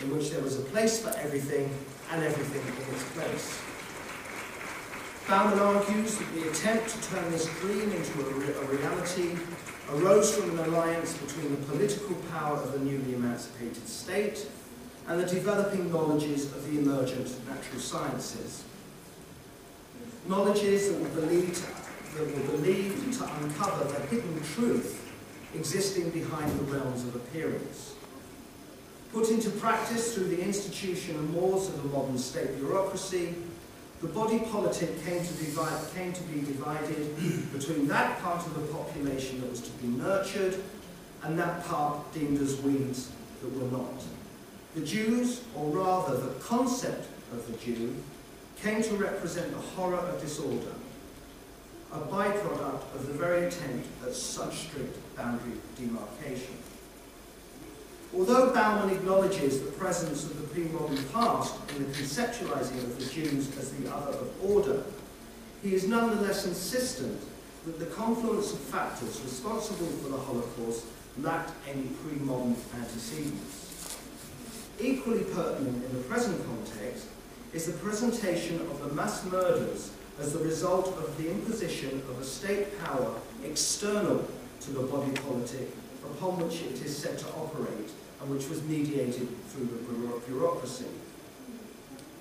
in 0.00 0.14
which 0.14 0.30
there 0.30 0.42
was 0.42 0.58
a 0.58 0.62
place 0.62 1.00
for 1.00 1.10
everything 1.18 1.70
and 2.10 2.22
everything 2.22 2.62
in 2.62 2.94
its 2.94 3.04
place. 3.12 3.60
Bauman 5.28 5.58
argues 5.58 6.16
that 6.16 6.34
the 6.34 6.48
attempt 6.48 6.88
to 6.88 7.10
turn 7.10 7.30
this 7.30 7.46
dream 7.60 7.92
into 7.92 8.20
a, 8.20 8.32
re- 8.32 8.52
a 8.52 8.64
reality 8.64 9.36
arose 9.90 10.34
from 10.34 10.58
an 10.58 10.66
alliance 10.66 11.16
between 11.18 11.50
the 11.50 11.66
political 11.66 12.14
power 12.32 12.56
of 12.56 12.72
the 12.72 12.78
newly 12.80 13.14
emancipated 13.14 13.86
state 13.86 14.46
and 15.08 15.20
the 15.20 15.26
developing 15.26 15.90
knowledges 15.92 16.46
of 16.46 16.64
the 16.70 16.78
emergent 16.78 17.28
natural 17.48 17.80
sciences. 17.80 18.64
Knowledges 20.26 20.90
that 20.90 21.00
were 21.00 21.20
believed, 21.20 21.64
that 22.16 22.26
were 22.26 22.56
believed 22.56 23.12
to 23.18 23.24
uncover 23.42 23.84
the 23.84 24.00
hidden 24.06 24.40
truth 24.54 25.12
existing 25.54 26.10
behind 26.10 26.50
the 26.58 26.64
realms 26.64 27.04
of 27.04 27.16
appearance. 27.16 27.94
Put 29.12 29.30
into 29.30 29.50
practice 29.50 30.14
through 30.14 30.28
the 30.28 30.40
institution 30.40 31.16
and 31.16 31.30
mores 31.30 31.68
of 31.68 31.82
the 31.82 31.88
modern 31.88 32.18
state 32.18 32.56
bureaucracy, 32.58 33.34
the 34.00 34.08
body 34.08 34.38
politic 34.38 35.04
came 35.04 35.22
to, 35.22 35.34
divide, 35.34 35.94
came 35.94 36.12
to 36.12 36.22
be 36.24 36.40
divided 36.40 37.52
between 37.52 37.86
that 37.88 38.20
part 38.22 38.46
of 38.46 38.54
the 38.54 38.72
population 38.72 39.40
that 39.40 39.50
was 39.50 39.60
to 39.60 39.70
be 39.72 39.88
nurtured 39.88 40.56
and 41.22 41.38
that 41.38 41.66
part 41.66 42.12
deemed 42.14 42.40
as 42.40 42.60
weeds 42.62 43.12
that 43.42 43.52
were 43.54 43.70
not. 43.76 44.02
The 44.74 44.80
Jews, 44.80 45.42
or 45.54 45.66
rather 45.66 46.16
the 46.16 46.40
concept 46.40 47.08
of 47.32 47.46
the 47.46 47.58
Jew, 47.58 47.94
came 48.62 48.82
to 48.82 48.94
represent 48.94 49.50
the 49.52 49.58
horror 49.58 49.96
of 49.96 50.20
disorder, 50.20 50.72
a 51.92 51.98
byproduct 51.98 52.94
of 52.94 53.06
the 53.06 53.12
very 53.12 53.46
attempt 53.46 53.86
at 54.06 54.14
such 54.14 54.68
strict 54.68 54.96
boundary 55.16 55.58
demarcation. 55.76 56.54
Although 58.12 58.52
Bauman 58.52 58.90
acknowledges 58.90 59.60
the 59.60 59.70
presence 59.72 60.24
of 60.24 60.36
the 60.40 60.48
pre-modern 60.48 61.02
past 61.12 61.54
in 61.76 61.84
the 61.84 61.96
conceptualizing 61.96 62.78
of 62.78 62.98
the 62.98 63.04
Jews 63.04 63.56
as 63.56 63.70
the 63.72 63.94
other 63.94 64.18
of 64.18 64.50
order, 64.50 64.82
he 65.62 65.74
is 65.74 65.86
nonetheless 65.86 66.44
insistent 66.44 67.20
that 67.66 67.78
the 67.78 67.86
confluence 67.86 68.52
of 68.52 68.58
factors 68.58 69.20
responsible 69.22 69.86
for 69.86 70.08
the 70.08 70.16
Holocaust 70.16 70.86
lacked 71.18 71.52
any 71.68 71.84
pre-modern 72.02 72.56
antecedents. 72.74 73.96
Equally 74.80 75.24
pertinent 75.24 75.84
in 75.84 75.92
the 75.92 76.02
present 76.04 76.44
context 76.46 77.06
is 77.52 77.66
the 77.66 77.78
presentation 77.78 78.60
of 78.62 78.80
the 78.80 78.92
mass 78.94 79.24
murders 79.26 79.92
as 80.18 80.32
the 80.32 80.38
result 80.40 80.88
of 80.98 81.16
the 81.16 81.30
imposition 81.30 82.02
of 82.10 82.18
a 82.18 82.24
state 82.24 82.76
power 82.84 83.14
external 83.44 84.26
to 84.60 84.70
the 84.72 84.82
body 84.82 85.12
politic 85.12 85.68
upon 86.04 86.38
which 86.38 86.62
it 86.62 86.84
is 86.84 86.96
said 86.96 87.18
to 87.18 87.26
operate 87.28 87.90
and 88.20 88.30
which 88.30 88.48
was 88.48 88.62
mediated 88.64 89.28
through 89.48 89.66
the 89.66 90.20
bureaucracy. 90.26 90.86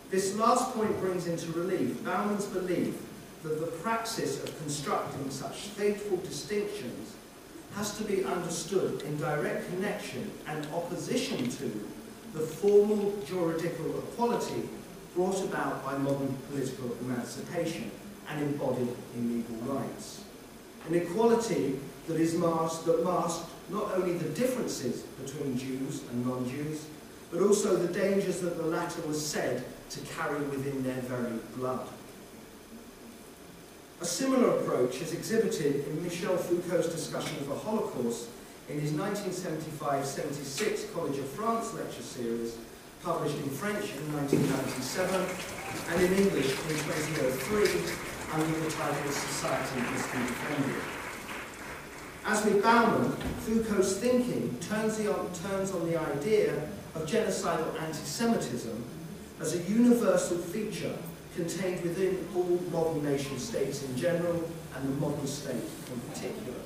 This 0.10 0.36
last 0.38 0.74
point 0.74 1.00
brings 1.00 1.28
into 1.28 1.52
relief 1.52 2.04
Bauman's 2.04 2.46
belief 2.46 2.96
that 3.44 3.60
the 3.60 3.68
praxis 3.68 4.44
of 4.44 4.58
constructing 4.60 5.30
such 5.30 5.56
fateful 5.56 6.18
distinctions 6.18 7.14
has 7.76 7.98
to 7.98 8.04
be 8.04 8.24
understood 8.26 9.02
in 9.04 9.18
direct 9.18 9.70
connection 9.70 10.32
and 10.48 10.66
opposition 10.74 11.50
to 11.50 11.88
the 12.34 12.40
formal 12.40 13.14
juridical 13.26 14.00
equality 14.00 14.68
brought 15.16 15.44
about 15.44 15.84
by 15.86 15.98
modern 15.98 16.36
political 16.50 16.96
emancipation 17.02 17.92
and 18.30 18.42
embodied 18.42 18.96
in 19.16 19.38
legal 19.38 19.56
rights. 19.74 20.24
An 20.88 20.96
equality 20.96 21.80
that 22.08 22.20
is 22.20 22.36
masked, 22.36 22.86
that 22.86 23.04
masked 23.04 23.50
not 23.70 23.94
only 23.96 24.14
the 24.14 24.30
differences 24.30 25.04
between 25.24 25.58
Jews 25.58 26.04
and 26.10 26.26
non-Jews, 26.26 26.86
but 27.32 27.42
also 27.42 27.76
the 27.76 27.94
dangers 27.94 28.40
that 28.42 28.58
the 28.58 28.64
latter 28.64 29.02
was 29.08 29.24
said 29.24 29.64
to 29.92 30.00
carry 30.02 30.42
within 30.46 30.82
their 30.84 31.00
very 31.02 31.38
blood. 31.56 31.88
A 34.02 34.06
similar 34.06 34.58
approach 34.60 35.02
is 35.02 35.14
exhibited 35.14 35.88
in 35.88 36.04
Michel 36.04 36.38
Foucault's 36.38 36.90
discussion 36.90 37.38
of 37.38 37.48
the 37.50 37.56
Holocaust 37.56 38.30
in 38.70 38.80
his 38.80 38.94
1975-76 38.94 40.94
College 40.94 41.18
of 41.18 41.28
France 41.28 41.74
lecture 41.74 42.02
series, 42.02 42.56
published 43.04 43.36
in 43.38 43.50
French 43.50 43.92
in 43.94 44.14
1997 44.14 45.26
and 45.90 46.02
in 46.02 46.14
English 46.14 46.52
in 46.52 46.70
2003 46.70 47.82
under 48.34 48.60
the 48.60 48.70
title 48.72 49.12
Society 49.12 49.82
Must 49.82 50.12
Be 50.12 50.18
Defended. 50.20 50.99
As 52.26 52.46
with 52.46 52.62
Bauman, 52.62 53.12
Foucault's 53.40 53.98
thinking 53.98 54.58
turns, 54.62 54.98
the, 54.98 55.06
turns 55.44 55.72
on 55.72 55.90
the 55.90 56.00
idea 56.00 56.56
of 56.96 57.06
genocidal 57.06 57.80
anti-Semitism 57.82 58.84
as 59.40 59.56
a 59.56 59.64
universal 59.64 60.38
feature 60.38 60.96
contained 61.36 61.82
within 61.82 62.28
all 62.36 62.60
modern 62.72 63.04
nation 63.04 63.40
states 63.40 63.84
in 63.84 63.96
general 63.96 64.44
and 64.76 64.90
the 64.90 65.00
modern 65.00 65.26
state 65.26 65.56
in 65.56 66.00
particular. 66.12 66.60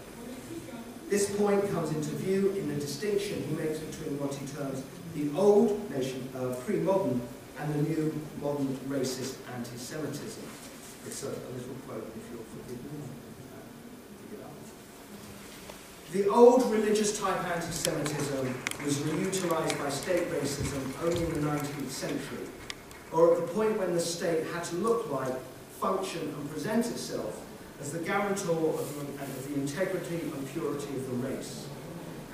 This 1.09 1.35
point 1.35 1.69
comes 1.71 1.91
into 1.91 2.09
view 2.15 2.51
in 2.51 2.67
the 2.67 2.75
distinction 2.75 3.43
he 3.43 3.55
makes 3.55 3.77
between 3.79 4.19
what 4.19 4.33
he 4.33 4.47
terms 4.47 4.81
the 5.15 5.29
old 5.37 5.89
nation, 5.91 6.27
uh, 6.35 6.55
pre-modern, 6.65 7.21
and 7.59 7.73
the 7.75 7.89
new 7.89 8.21
modern 8.41 8.67
racist 8.89 9.35
anti-Semitism. 9.55 10.43
It's 11.05 11.23
a, 11.23 11.27
a 11.27 11.49
little 11.53 11.75
quote, 11.85 12.11
if 12.17 12.31
you'll 12.31 12.43
forgive 12.49 12.83
me. 12.83 13.12
The 16.13 16.30
old 16.30 16.71
religious 16.71 17.19
type 17.19 17.43
anti-Semitism 17.43 18.56
was 18.86 18.99
reutilized 18.99 19.80
by 19.80 19.89
state 19.89 20.30
racism 20.30 20.93
only 21.02 21.23
in 21.23 21.34
the 21.34 21.49
19th 21.49 21.89
century, 21.89 22.45
or 23.12 23.34
at 23.34 23.41
the 23.41 23.47
point 23.52 23.80
when 23.80 23.95
the 23.95 23.99
state 23.99 24.45
had 24.54 24.63
to 24.65 24.76
look 24.76 25.10
like, 25.10 25.34
function 25.82 26.21
and 26.21 26.52
present 26.52 26.86
itself 26.86 27.43
as 27.82 27.91
the 27.91 27.97
guarantor 27.97 28.52
of 28.52 28.80
of 28.80 29.47
the 29.47 29.56
integrity 29.56 30.21
and 30.21 30.47
purity 30.54 30.95
of 30.95 31.08
the 31.10 31.28
race, 31.28 31.65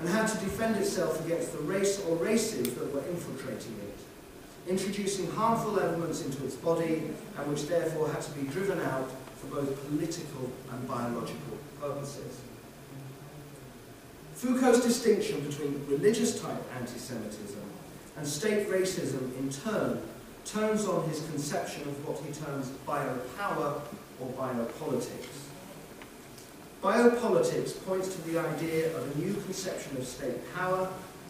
and 0.01 0.09
had 0.09 0.27
to 0.27 0.37
defend 0.39 0.75
itself 0.75 1.25
against 1.25 1.53
the 1.53 1.59
race 1.59 2.03
or 2.03 2.17
races 2.17 2.73
that 2.73 2.93
were 2.93 3.07
infiltrating 3.07 3.79
it, 3.87 4.69
introducing 4.69 5.31
harmful 5.31 5.79
elements 5.79 6.25
into 6.25 6.43
its 6.43 6.55
body, 6.55 7.13
and 7.37 7.47
which 7.47 7.65
therefore 7.69 8.09
had 8.09 8.21
to 8.21 8.31
be 8.31 8.45
driven 8.49 8.81
out 8.81 9.09
for 9.37 9.47
both 9.47 9.87
political 9.87 10.51
and 10.69 10.85
biological 10.85 11.57
purposes. 11.79 12.41
Foucault's 14.39 14.79
distinction 14.79 15.41
between 15.41 15.85
religious 15.89 16.41
type 16.41 16.63
anti-Semitism 16.79 17.61
and 18.15 18.25
state 18.25 18.69
racism 18.69 19.37
in 19.37 19.49
turn 19.49 20.01
turns 20.45 20.87
on 20.87 21.09
his 21.09 21.19
conception 21.29 21.81
of 21.81 22.07
what 22.07 22.17
he 22.19 22.31
terms 22.31 22.71
biopower 22.87 23.81
or 24.21 24.29
biopolitics. 24.37 25.49
Biopolitics 26.81 27.85
points 27.85 28.15
to 28.15 28.21
the 28.21 28.39
idea 28.39 28.95
of 28.95 29.13
a 29.13 29.19
new 29.19 29.33
conception 29.33 29.97
of 29.97 30.07
state 30.07 30.37
power 30.55 30.89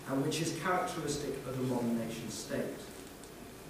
and 0.09 0.23
which 0.23 0.39
is 0.39 0.55
characteristic 0.61 1.33
of 1.47 1.57
the 1.57 1.63
modern 1.63 1.97
nation 1.97 2.29
state. 2.29 2.61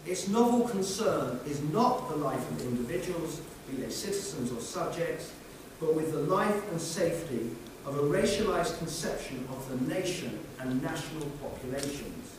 Its 0.05 0.27
novel 0.27 0.67
concern 0.67 1.39
is 1.47 1.61
not 1.71 2.09
the 2.09 2.15
life 2.17 2.51
of 2.51 2.61
individuals, 2.63 3.39
be 3.71 3.77
they 3.77 3.89
citizens 3.89 4.51
or 4.51 4.59
subjects, 4.59 5.31
but 5.79 5.95
with 5.95 6.11
the 6.11 6.19
life 6.19 6.69
and 6.71 6.81
safety 6.81 7.51
of 7.85 7.97
a 7.97 8.01
racialized 8.01 8.77
conception 8.77 9.47
of 9.51 9.67
the 9.69 9.93
nation 9.93 10.39
and 10.59 10.81
national 10.81 11.25
populations. 11.41 12.35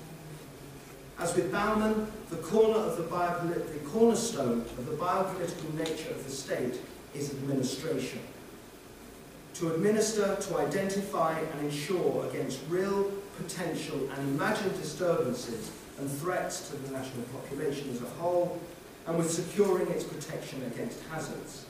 As 1.18 1.34
with 1.34 1.52
Bauman, 1.52 2.06
the, 2.30 2.36
corner 2.36 2.78
of 2.78 2.96
the, 2.96 3.02
the 3.02 3.90
cornerstone 3.90 4.60
of 4.60 4.86
the 4.86 4.92
biopolitical 4.92 5.74
nature 5.74 6.10
of 6.10 6.24
the 6.24 6.30
state 6.30 6.80
is 7.14 7.30
administration. 7.30 8.20
To 9.54 9.74
administer, 9.74 10.36
to 10.36 10.58
identify 10.58 11.38
and 11.38 11.66
ensure 11.66 12.26
against 12.30 12.60
real, 12.68 13.10
potential 13.36 14.08
and 14.16 14.28
imagined 14.28 14.74
disturbances 14.80 15.70
and 15.98 16.10
threats 16.10 16.70
to 16.70 16.76
the 16.76 16.92
national 16.92 17.24
population 17.24 17.90
as 17.90 18.00
a 18.00 18.08
whole, 18.18 18.58
and 19.06 19.18
with 19.18 19.30
securing 19.30 19.88
its 19.88 20.04
protection 20.04 20.62
against 20.72 21.00
hazards. 21.10 21.66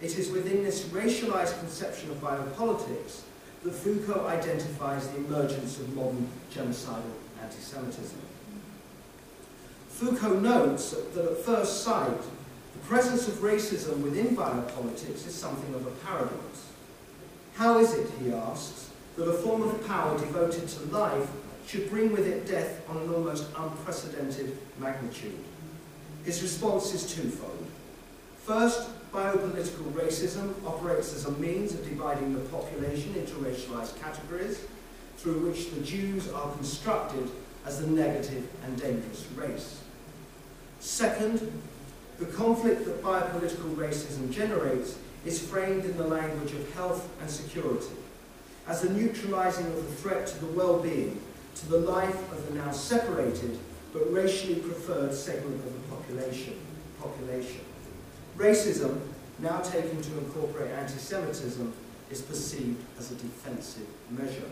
It 0.00 0.16
is 0.16 0.30
within 0.30 0.62
this 0.62 0.84
racialized 0.84 1.58
conception 1.58 2.10
of 2.10 2.20
biopolitics 2.20 3.22
that 3.64 3.72
Foucault 3.72 4.26
identifies 4.26 5.08
the 5.08 5.16
emergence 5.16 5.78
of 5.78 5.94
modern 5.94 6.28
genocidal 6.54 7.02
anti-Semitism. 7.42 8.18
Foucault 9.88 10.38
notes 10.38 10.94
that 11.14 11.24
at 11.24 11.38
first 11.38 11.82
sight, 11.82 12.20
the 12.72 12.78
presence 12.86 13.26
of 13.26 13.34
racism 13.34 14.00
within 14.00 14.36
biopolitics 14.36 15.26
is 15.26 15.34
something 15.34 15.74
of 15.74 15.86
a 15.86 15.90
paradox. 16.06 16.66
How 17.54 17.78
is 17.78 17.94
it, 17.94 18.08
he 18.22 18.32
asks, 18.32 18.90
that 19.16 19.28
a 19.28 19.32
form 19.32 19.62
of 19.62 19.84
power 19.88 20.16
devoted 20.16 20.68
to 20.68 20.84
life 20.96 21.28
should 21.66 21.90
bring 21.90 22.12
with 22.12 22.28
it 22.28 22.46
death 22.46 22.88
on 22.88 22.98
an 22.98 23.12
almost 23.12 23.46
unprecedented 23.56 24.56
magnitude? 24.78 25.38
His 26.24 26.40
response 26.40 26.94
is 26.94 27.12
twofold. 27.12 27.66
First, 28.44 28.88
biopolitical 29.12 29.90
racism 29.92 30.54
operates 30.66 31.14
as 31.14 31.24
a 31.24 31.32
means 31.32 31.74
of 31.74 31.88
dividing 31.88 32.34
the 32.34 32.40
population 32.50 33.14
into 33.14 33.32
racialized 33.34 34.00
categories 34.00 34.64
through 35.16 35.46
which 35.48 35.70
the 35.70 35.80
Jews 35.80 36.30
are 36.30 36.52
constructed 36.52 37.28
as 37.64 37.80
the 37.80 37.86
negative 37.86 38.46
and 38.64 38.80
dangerous 38.80 39.26
race. 39.34 39.80
Second, 40.80 41.50
the 42.18 42.26
conflict 42.26 42.84
that 42.84 43.02
biopolitical 43.02 43.74
racism 43.74 44.30
generates 44.30 44.98
is 45.24 45.40
framed 45.40 45.84
in 45.84 45.96
the 45.96 46.06
language 46.06 46.52
of 46.52 46.72
health 46.74 47.08
and 47.20 47.30
security, 47.30 47.94
as 48.66 48.82
the 48.82 48.90
neutralizing 48.90 49.66
of 49.66 49.76
the 49.76 49.96
threat 49.96 50.26
to 50.26 50.38
the 50.38 50.52
well-being, 50.52 51.20
to 51.56 51.68
the 51.68 51.78
life 51.78 52.32
of 52.32 52.46
the 52.46 52.54
now 52.54 52.70
separated 52.70 53.58
but 53.92 54.12
racially 54.12 54.56
preferred 54.56 55.12
segment 55.12 55.56
of 55.64 55.72
the 55.72 55.96
population. 55.96 56.58
population. 57.00 57.60
Racism, 58.38 59.00
now 59.40 59.58
taken 59.58 60.00
to 60.00 60.18
incorporate 60.18 60.70
anti-Semitism, 60.70 61.72
is 62.08 62.22
perceived 62.22 62.80
as 62.96 63.10
a 63.10 63.16
defensive 63.16 63.86
measure. 64.10 64.48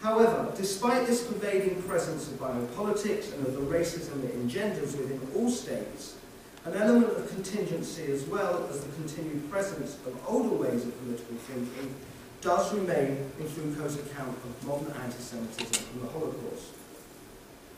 However, 0.00 0.50
despite 0.56 1.06
this 1.06 1.24
pervading 1.24 1.82
presence 1.82 2.28
of 2.28 2.38
biopolitics 2.38 3.34
and 3.34 3.46
of 3.46 3.52
the 3.52 3.60
racism 3.60 4.24
it 4.24 4.34
engenders 4.34 4.96
within 4.96 5.20
all 5.36 5.50
states, 5.50 6.16
an 6.64 6.74
element 6.74 7.16
of 7.16 7.28
contingency 7.28 8.10
as 8.10 8.24
well 8.24 8.66
as 8.70 8.80
the 8.80 8.92
continued 8.94 9.50
presence 9.50 9.96
of 10.06 10.18
older 10.26 10.54
ways 10.54 10.84
of 10.84 10.98
political 11.02 11.36
thinking 11.36 11.94
does 12.40 12.74
remain 12.74 13.30
in 13.38 13.46
Foucault's 13.46 13.96
account 13.96 14.36
of 14.36 14.66
modern 14.66 14.92
anti-Semitism 15.02 15.86
and 15.92 16.02
the 16.02 16.12
Holocaust. 16.12 16.72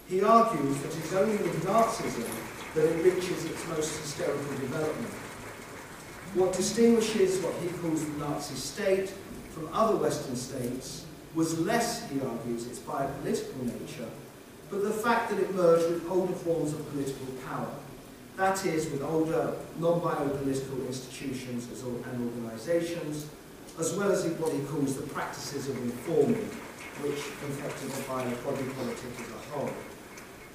He 0.08 0.22
argues 0.22 0.78
that 0.78 0.96
it 0.96 1.04
is 1.04 1.14
only 1.14 1.36
with 1.36 1.64
Nazism 1.64 2.57
that 2.74 2.84
it 2.84 3.04
reaches 3.04 3.44
its 3.44 3.66
most 3.68 3.98
hysterical 4.00 4.56
development. 4.58 5.14
What 6.34 6.52
distinguishes 6.52 7.40
what 7.40 7.54
he 7.62 7.68
calls 7.78 8.04
the 8.04 8.12
Nazi 8.18 8.54
state 8.54 9.12
from 9.50 9.68
other 9.72 9.96
Western 9.96 10.36
states 10.36 11.06
was 11.34 11.58
less, 11.60 12.08
he 12.10 12.20
argues, 12.20 12.66
its 12.66 12.78
biopolitical 12.78 13.62
nature, 13.62 14.08
but 14.70 14.82
the 14.82 14.90
fact 14.90 15.30
that 15.30 15.38
it 15.38 15.54
merged 15.54 15.90
with 15.90 16.08
older 16.10 16.34
forms 16.34 16.72
of 16.72 16.88
political 16.90 17.26
power. 17.46 17.70
That 18.36 18.64
is, 18.66 18.90
with 18.90 19.02
older 19.02 19.54
non-biopolitical 19.78 20.86
institutions 20.86 21.66
and 21.82 22.30
organisations, 22.30 23.26
as 23.78 23.94
well 23.94 24.12
as 24.12 24.24
what 24.24 24.52
he 24.52 24.60
calls 24.60 24.96
the 24.96 25.06
practices 25.08 25.68
of 25.68 25.76
informing, 25.78 26.48
which 27.02 27.18
infected 27.46 27.90
the 27.90 28.02
bio-body 28.08 28.64
as 28.64 29.30
a 29.30 29.50
whole. 29.50 29.70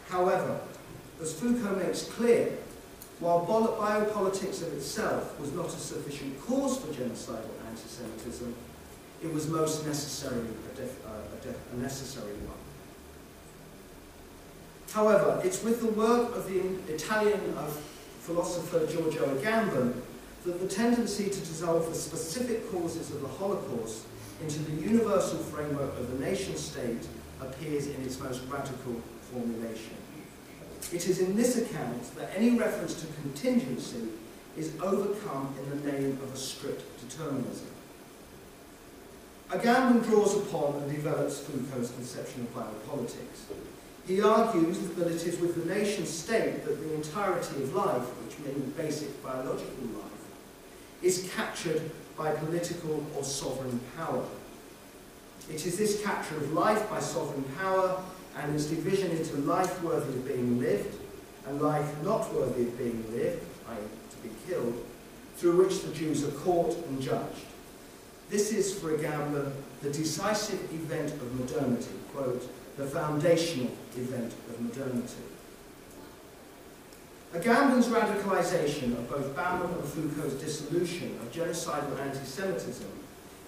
However, 0.09 0.59
as 1.23 1.33
Foucault 1.33 1.77
makes 1.77 2.03
clear, 2.03 2.51
while 3.19 3.45
biopolitics 3.45 4.61
of 4.61 4.73
itself 4.73 5.39
was 5.39 5.53
not 5.53 5.67
a 5.67 5.79
sufficient 5.79 6.39
cause 6.41 6.77
for 6.77 6.87
genocidal 6.87 7.49
anti-Semitism, 7.69 8.53
it 9.23 9.33
was 9.33 9.47
most 9.47 9.87
necessarily 9.87 10.49
a, 10.77 10.83
uh, 10.83 11.53
a, 11.73 11.75
a 11.75 11.79
necessary 11.79 12.33
one. 12.33 12.57
However, 14.91 15.41
it's 15.45 15.63
with 15.63 15.79
the 15.79 15.87
work 15.87 16.35
of 16.35 16.45
the 16.47 16.59
Italian 16.93 17.39
uh, 17.57 17.67
philosopher 18.19 18.85
Giorgio 18.85 19.25
Agamben 19.35 19.93
that 20.45 20.59
the 20.59 20.67
tendency 20.67 21.29
to 21.29 21.39
dissolve 21.39 21.87
the 21.87 21.95
specific 21.95 22.69
causes 22.69 23.11
of 23.11 23.21
the 23.21 23.29
Holocaust 23.29 24.03
into 24.41 24.59
the 24.59 24.81
universal 24.81 25.39
framework 25.39 25.97
of 25.97 26.11
the 26.11 26.25
nation 26.25 26.57
state 26.57 27.07
appears 27.39 27.87
in 27.87 28.03
its 28.03 28.19
most 28.19 28.41
radical 28.49 29.01
formulation. 29.31 30.02
It 30.91 31.07
is 31.07 31.19
in 31.19 31.35
this 31.35 31.57
account 31.57 32.15
that 32.15 32.31
any 32.35 32.57
reference 32.57 33.01
to 33.01 33.07
contingency 33.21 34.09
is 34.57 34.73
overcome 34.81 35.55
in 35.59 35.69
the 35.69 35.91
name 35.91 36.19
of 36.23 36.33
a 36.33 36.37
strict 36.37 36.83
determinism. 37.09 37.67
Agamben 39.49 40.03
draws 40.03 40.35
upon 40.37 40.81
and 40.81 40.91
develops 40.91 41.39
Foucault's 41.39 41.91
conception 41.91 42.41
of 42.41 42.55
biopolitics. 42.55 43.45
He 44.07 44.21
argues 44.21 44.79
that 44.79 45.07
it 45.07 45.25
is 45.25 45.39
with 45.39 45.55
the 45.55 45.73
nation 45.73 46.05
state 46.05 46.65
that 46.65 46.79
the 46.79 46.93
entirety 46.93 47.63
of 47.63 47.73
life, 47.73 48.03
which 48.25 48.37
means 48.39 48.73
basic 48.73 49.23
biological 49.23 49.85
life, 49.93 50.11
is 51.01 51.29
captured 51.35 51.81
by 52.17 52.31
political 52.33 53.05
or 53.15 53.23
sovereign 53.23 53.79
power. 53.95 54.25
It 55.49 55.65
is 55.65 55.77
this 55.77 56.03
capture 56.03 56.37
of 56.37 56.53
life 56.53 56.89
by 56.89 56.99
sovereign 56.99 57.43
power 57.57 58.03
and 58.37 58.55
its 58.55 58.65
division 58.65 59.11
into 59.11 59.37
life 59.37 59.81
worthy 59.83 60.13
of 60.13 60.27
being 60.27 60.59
lived 60.59 60.95
and 61.47 61.61
life 61.61 62.01
not 62.03 62.33
worthy 62.33 62.63
of 62.63 62.77
being 62.77 63.03
lived, 63.11 63.43
i.e. 63.69 63.77
to 64.11 64.27
be 64.27 64.33
killed, 64.47 64.85
through 65.35 65.63
which 65.63 65.81
the 65.81 65.93
Jews 65.93 66.23
are 66.23 66.31
caught 66.31 66.75
and 66.87 67.01
judged. 67.01 67.45
This 68.29 68.51
is, 68.51 68.79
for 68.79 68.97
Agamben, 68.97 69.51
the 69.81 69.91
decisive 69.91 70.61
event 70.73 71.11
of 71.11 71.39
modernity, 71.39 71.91
quote, 72.13 72.49
the 72.77 72.85
foundational 72.87 73.71
event 73.95 74.33
of 74.49 74.61
modernity. 74.61 75.21
Agamben's 77.33 77.87
radicalization 77.87 78.93
of 78.93 79.09
both 79.09 79.35
Bauman 79.35 79.71
and 79.73 79.83
Foucault's 79.83 80.35
dissolution 80.35 81.17
of 81.21 81.31
genocidal 81.31 81.99
anti-Semitism 81.99 82.89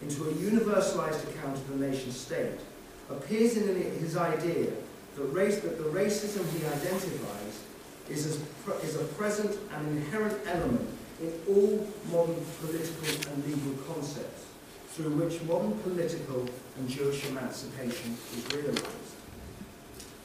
into 0.02 0.24
a 0.24 0.34
universalized 0.34 1.24
account 1.30 1.56
of 1.56 1.68
the 1.68 1.88
nation 1.88 2.12
state 2.12 2.60
appears 3.10 3.58
in 3.58 3.68
his 4.00 4.18
idea 4.18 4.72
that, 5.16 5.24
race, 5.26 5.60
that 5.60 5.78
the 5.78 5.90
racism 5.90 6.48
he 6.58 6.66
identifies 6.66 7.62
is, 8.10 8.26
is 8.84 8.96
a 8.96 9.04
present 9.16 9.58
and 9.76 9.98
inherent 9.98 10.38
element 10.48 10.90
in 11.22 11.34
all 11.48 11.88
modern 12.12 12.44
political 12.60 13.32
and 13.32 13.46
legal 13.46 13.74
concepts 13.94 14.46
through 14.90 15.12
which 15.12 15.42
modern 15.44 15.78
political 15.80 16.48
and 16.78 16.90
Jewish 16.90 17.26
emancipation 17.28 18.18
is 18.36 18.56
realized. 18.56 19.16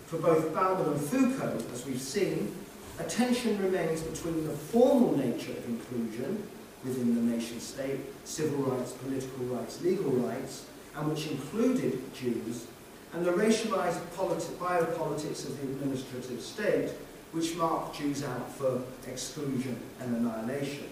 For 0.07 0.19
both 0.19 0.53
Bauman 0.55 0.93
and 0.93 1.01
Foucault, 1.01 1.64
as 1.73 1.87
we've 1.87 2.01
seen, 2.01 2.55
a 2.99 3.05
tension 3.05 3.61
remains 3.62 4.03
between 4.03 4.47
the 4.47 4.53
formal 4.53 5.16
nature 5.16 5.53
of 5.53 5.64
inclusion 5.66 6.43
within 6.85 7.14
the 7.14 7.37
nation 7.37 7.61
state, 7.61 8.01
civil 8.25 8.59
rights, 8.64 8.93
political 8.93 9.45
rights, 9.47 9.83
legal 9.83 10.11
rights, 10.11 10.66
and 11.01 11.11
which 11.11 11.29
included 11.29 12.15
Jews, 12.15 12.67
and 13.13 13.25
the 13.25 13.33
racialized 13.33 14.01
biopolitics 14.15 15.47
of 15.47 15.61
the 15.61 15.67
administrative 15.67 16.41
state, 16.41 16.91
which 17.33 17.57
marked 17.57 17.99
Jews 17.99 18.23
out 18.23 18.55
for 18.55 18.83
exclusion 19.09 19.81
and 20.01 20.17
annihilation 20.17 20.89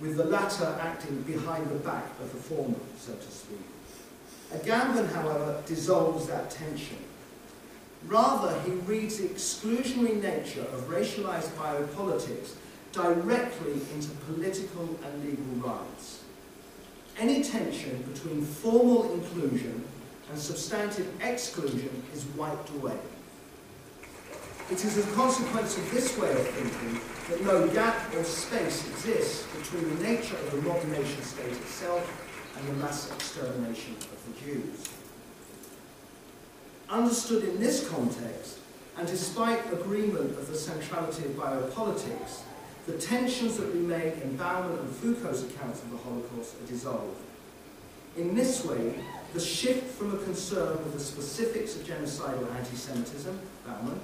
with 0.00 0.16
the 0.16 0.24
latter 0.24 0.78
acting 0.80 1.22
behind 1.22 1.68
the 1.68 1.74
back 1.76 2.06
of 2.20 2.32
the 2.32 2.38
former, 2.38 2.78
so 2.98 3.12
to 3.12 3.30
speak. 3.30 3.60
Agamben, 4.52 5.12
however, 5.12 5.62
dissolves 5.66 6.26
that 6.26 6.50
tension. 6.50 6.96
Rather, 8.06 8.58
he 8.62 8.70
reads 8.70 9.18
the 9.18 9.28
exclusionary 9.28 10.20
nature 10.20 10.62
of 10.72 10.88
racialized 10.88 11.50
biopolitics 11.50 12.54
directly 12.92 13.72
into 13.94 14.08
political 14.26 14.98
and 15.04 15.24
legal 15.24 15.70
rights. 15.70 16.19
Any 17.20 17.44
tension 17.44 18.02
between 18.14 18.42
formal 18.42 19.12
inclusion 19.12 19.84
and 20.30 20.38
substantive 20.38 21.06
exclusion 21.20 22.02
is 22.14 22.24
wiped 22.34 22.70
away. 22.70 22.96
It 24.70 24.82
is 24.82 24.96
a 24.96 25.02
consequence 25.12 25.76
of 25.76 25.90
this 25.90 26.16
way 26.16 26.30
of 26.30 26.48
thinking 26.48 26.98
that 27.28 27.44
no 27.44 27.68
gap 27.68 28.14
or 28.14 28.24
space 28.24 28.88
exists 28.88 29.46
between 29.54 29.98
the 29.98 30.02
nature 30.02 30.34
of 30.34 30.50
the 30.50 30.62
modern 30.62 30.92
nation 30.92 31.22
state 31.22 31.52
itself 31.52 32.10
and 32.56 32.68
the 32.68 32.72
mass 32.82 33.12
extermination 33.12 33.96
of 34.00 34.18
the 34.26 34.40
Jews. 34.40 34.88
Understood 36.88 37.44
in 37.44 37.60
this 37.60 37.86
context, 37.90 38.60
and 38.96 39.06
despite 39.06 39.70
agreement 39.74 40.38
of 40.38 40.48
the 40.48 40.56
centrality 40.56 41.26
of 41.26 41.32
biopolitics, 41.32 42.44
the 42.86 42.92
tensions 42.94 43.56
that 43.58 43.66
remain 43.66 44.12
in 44.22 44.36
Bauman 44.36 44.78
and 44.78 44.90
Foucault's 44.96 45.42
accounts 45.42 45.82
of 45.82 45.90
the 45.90 45.98
Holocaust 45.98 46.56
are 46.62 46.66
dissolved. 46.66 47.16
In 48.16 48.34
this 48.34 48.64
way, 48.64 48.94
the 49.32 49.40
shift 49.40 49.86
from 49.96 50.14
a 50.14 50.18
concern 50.18 50.76
with 50.78 50.94
the 50.94 51.00
specifics 51.00 51.76
of 51.76 51.82
genocidal 51.82 52.52
anti-Semitism, 52.56 53.38
Bauman, 53.66 54.00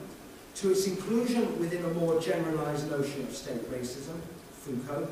to 0.56 0.70
its 0.70 0.86
inclusion 0.86 1.58
within 1.58 1.84
a 1.84 1.88
more 1.94 2.20
generalized 2.20 2.90
notion 2.90 3.22
of 3.22 3.34
state 3.34 3.70
racism, 3.70 4.18
Foucault, 4.52 5.08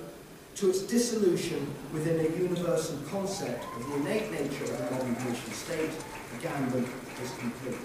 to 0.57 0.70
its 0.70 0.83
dissolution 0.83 1.66
within 1.92 2.20
a 2.20 2.29
universal 2.38 2.96
concept 3.11 3.64
of 3.77 3.87
the 3.88 3.94
innate 3.96 4.31
nature 4.31 4.64
of 4.64 4.79
the 4.79 4.90
modern 4.96 5.12
nation 5.14 5.53
state, 5.53 5.90
Agamben 6.38 6.88
is 7.22 7.31
complete. 7.38 7.77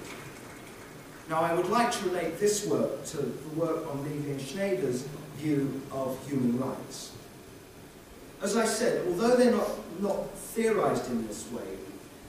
Now, 1.30 1.42
I 1.42 1.54
would 1.54 1.70
like 1.70 1.92
to 1.92 2.06
relate 2.06 2.40
this 2.40 2.66
work 2.66 3.06
to 3.06 3.18
the 3.18 3.50
work 3.56 3.88
on 3.88 4.04
Levy 4.04 4.32
and 4.32 4.40
Sznaider's 4.40 5.08
view 5.40 5.82
of 5.92 6.18
human 6.28 6.60
rights. 6.60 7.12
As 8.42 8.56
I 8.56 8.66
said, 8.66 9.06
although 9.08 9.36
they're 9.36 9.52
not, 9.52 10.02
not 10.02 10.30
theorized 10.36 11.10
in 11.10 11.28
this 11.28 11.50
way, 11.52 11.64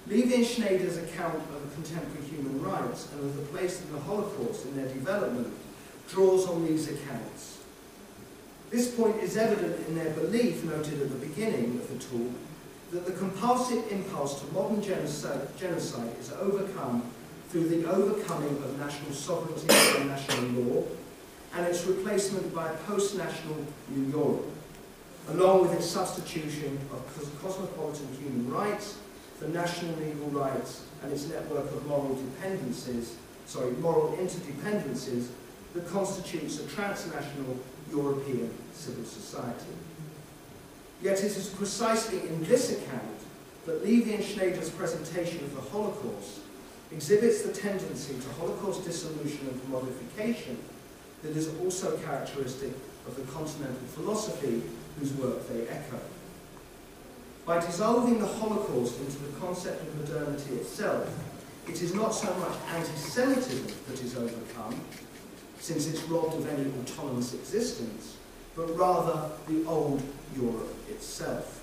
Levy 0.07 0.35
and 0.35 0.45
Sznaider's 0.45 0.97
account 0.97 1.37
of 1.37 1.75
contemporary 1.75 2.27
human 2.27 2.63
rights 2.63 3.09
and 3.13 3.21
of 3.21 3.37
the 3.37 3.43
place 3.43 3.81
of 3.81 3.93
the 3.93 4.01
Holocaust 4.01 4.65
in 4.67 4.77
their 4.77 4.89
development 4.89 5.53
draws 6.09 6.49
on 6.49 6.67
these 6.67 6.89
accounts. 6.89 7.59
This 8.71 8.95
point 8.95 9.17
is 9.23 9.37
evident 9.37 9.87
in 9.89 9.95
their 9.95 10.11
belief, 10.15 10.65
noted 10.65 11.01
at 11.01 11.11
the 11.11 11.27
beginning 11.27 11.81
of 11.81 11.89
the 11.89 11.99
talk, 11.99 12.33
that 12.93 13.07
the 13.07 13.13
compulsive 13.13 13.91
impulse 13.93 14.41
to 14.41 14.53
modern 14.53 14.83
genocide 14.83 16.13
is 16.21 16.33
overcome 16.41 17.03
through 17.49 17.69
the 17.69 17.89
overcoming 17.89 18.57
of 18.57 18.79
national 18.79 19.13
sovereignty 19.13 19.67
and 19.99 20.09
national 20.09 20.45
law, 20.63 20.85
and 21.55 21.67
its 21.67 21.85
replacement 21.85 22.55
by 22.55 22.71
a 22.71 22.77
post-national 22.79 23.57
New 23.91 24.11
Europe, 24.11 24.47
along 25.29 25.63
with 25.63 25.73
its 25.75 25.87
substitution 25.87 26.79
of 26.93 27.41
cosmopolitan 27.43 28.09
human 28.19 28.51
rights 28.51 28.99
for 29.39 29.49
national 29.49 29.97
legal 29.97 30.29
rights 30.29 30.85
and 31.03 31.13
its 31.13 31.27
network 31.29 31.65
of 31.73 31.87
moral 31.87 32.15
dependencies, 32.15 33.17
sorry, 33.47 33.73
moral 33.73 34.17
interdependencies 34.21 35.29
that 35.75 35.89
constitutes 35.89 36.61
a 36.61 36.67
transnational 36.69 37.57
European 37.91 38.53
civil 38.75 39.05
society. 39.05 39.73
Yet 41.03 41.19
it 41.19 41.37
is 41.37 41.49
precisely 41.49 42.21
in 42.21 42.45
this 42.45 42.73
account 42.73 43.19
that 43.67 43.85
Levy 43.85 44.15
and 44.15 44.25
Sznaider's 44.25 44.71
presentation 44.71 45.39
of 45.45 45.55
the 45.55 45.71
Holocaust 45.71 46.41
exhibits 46.93 47.43
the 47.43 47.53
tendency 47.53 48.15
to 48.15 48.29
Holocaust 48.41 48.85
dissolution 48.85 49.49
and 49.49 49.61
commodification 49.63 50.57
that 51.23 51.37
is 51.37 51.51
also 51.61 51.97
characteristic 51.99 52.73
of 53.07 53.17
the 53.17 53.23
continental 53.33 53.87
philosophy 53.95 54.63
whose 54.99 55.13
work 55.15 55.49
they 55.49 55.69
echo. 55.69 55.99
By 57.47 57.59
dissolving 57.61 58.19
the 58.19 58.27
Holocaust 58.27 59.01
into 59.01 59.19
the 59.19 59.41
concept 59.41 59.83
of 59.83 59.97
modernity 59.97 60.55
itself, 60.55 61.09
it 61.69 61.83
is 61.83 61.95
not 61.95 62.11
so 62.11 62.33
much 62.35 62.57
anti-Semitism 62.75 63.67
that 63.89 64.03
is 64.03 64.17
overcome, 64.17 64.81
since 65.59 65.87
it's 65.89 66.03
robbed 66.05 66.35
of 66.37 66.49
any 66.49 66.71
autonomous 66.83 67.35
existence, 67.35 68.17
but 68.57 68.77
rather 68.77 69.31
the 69.49 69.65
old 69.67 70.03
Europe 70.37 70.75
itself. 70.89 71.63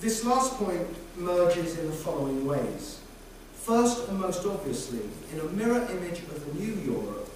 This 0.00 0.24
last 0.24 0.54
point 0.54 0.86
merges 1.16 1.78
in 1.78 1.86
the 1.86 1.92
following 1.92 2.46
ways. 2.46 3.00
First 3.66 4.06
and 4.06 4.20
most 4.20 4.46
obviously, 4.46 5.00
in 5.32 5.40
a 5.40 5.44
mirror 5.46 5.84
image 5.90 6.20
of 6.20 6.46
the 6.46 6.60
new 6.60 6.72
Europe, 6.84 7.28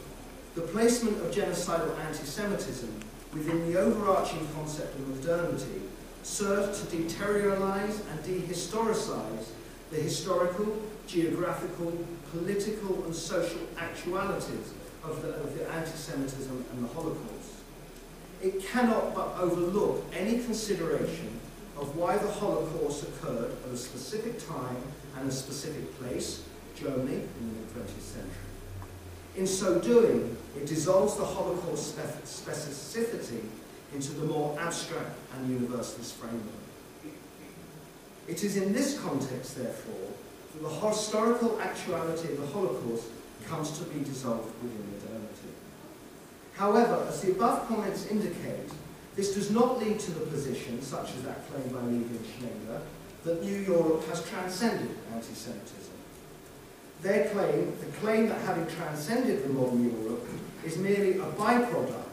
the 0.54 0.60
placement 0.60 1.16
of 1.16 1.34
genocidal 1.34 1.98
anti-Semitism 1.98 2.88
within 3.34 3.66
the 3.66 3.80
overarching 3.80 4.46
concept 4.54 4.94
of 4.94 5.08
modernity 5.08 5.82
served 6.22 6.78
to 6.78 6.96
deterioralize 6.96 8.00
and 8.12 8.20
dehistoricize 8.20 9.46
the 9.90 9.96
historical, 9.96 10.80
geographical, 11.08 11.98
political 12.30 13.02
and 13.06 13.12
social 13.12 13.62
actualities 13.76 14.72
of 15.02 15.22
the, 15.22 15.30
of 15.30 15.58
the 15.58 15.68
anti-Semitism 15.72 16.64
and 16.72 16.84
the 16.84 16.94
Holocaust. 16.94 17.54
It 18.40 18.64
cannot 18.68 19.16
but 19.16 19.34
overlook 19.36 20.04
any 20.12 20.38
consideration 20.44 21.40
of 21.76 21.96
why 21.96 22.18
the 22.18 22.30
Holocaust 22.30 23.02
occurred 23.02 23.50
at 23.66 23.72
a 23.72 23.76
specific 23.76 24.38
time 24.46 24.76
and 25.20 25.28
a 25.28 25.32
specific 25.32 25.98
place, 25.98 26.42
Germany 26.74 27.14
in 27.14 27.48
the 27.48 27.80
mid-20th 27.80 28.00
century. 28.00 28.30
In 29.36 29.46
so 29.46 29.78
doing, 29.78 30.36
it 30.56 30.66
dissolves 30.66 31.16
the 31.16 31.24
Holocaust 31.24 31.96
specificity 31.96 33.44
into 33.94 34.12
the 34.12 34.24
more 34.24 34.58
abstract 34.58 35.16
and 35.34 35.50
universalist 35.50 36.14
framework. 36.14 36.44
It 38.28 38.44
is 38.44 38.56
in 38.56 38.72
this 38.72 38.98
context, 39.00 39.56
therefore, 39.56 40.08
that 40.52 40.62
the 40.62 40.88
historical 40.88 41.60
actuality 41.60 42.32
of 42.32 42.40
the 42.40 42.46
Holocaust 42.46 43.04
comes 43.46 43.78
to 43.78 43.84
be 43.84 44.04
dissolved 44.04 44.52
within 44.62 44.84
modernity. 44.92 45.50
However, 46.54 47.06
as 47.08 47.20
the 47.20 47.32
above 47.32 47.68
comments 47.68 48.06
indicate, 48.06 48.70
this 49.16 49.34
does 49.34 49.50
not 49.50 49.78
lead 49.78 49.98
to 50.00 50.10
the 50.12 50.26
position, 50.26 50.80
such 50.80 51.10
as 51.14 51.22
that 51.24 51.48
claimed 51.50 51.72
by 51.72 51.80
Levy 51.80 52.16
and 52.16 52.26
Sznaider, 52.26 52.80
that 53.24 53.42
New 53.42 53.56
Europe 53.56 54.06
has 54.08 54.26
transcended 54.28 54.90
anti-Semitism. 55.12 55.94
Their 57.02 57.28
claim, 57.30 57.72
the 57.80 57.86
claim 57.98 58.28
that 58.28 58.40
having 58.42 58.66
transcended 58.66 59.44
the 59.44 59.48
modern 59.48 59.84
Europe 60.02 60.26
is 60.64 60.76
merely 60.76 61.18
a 61.18 61.24
byproduct 61.24 62.04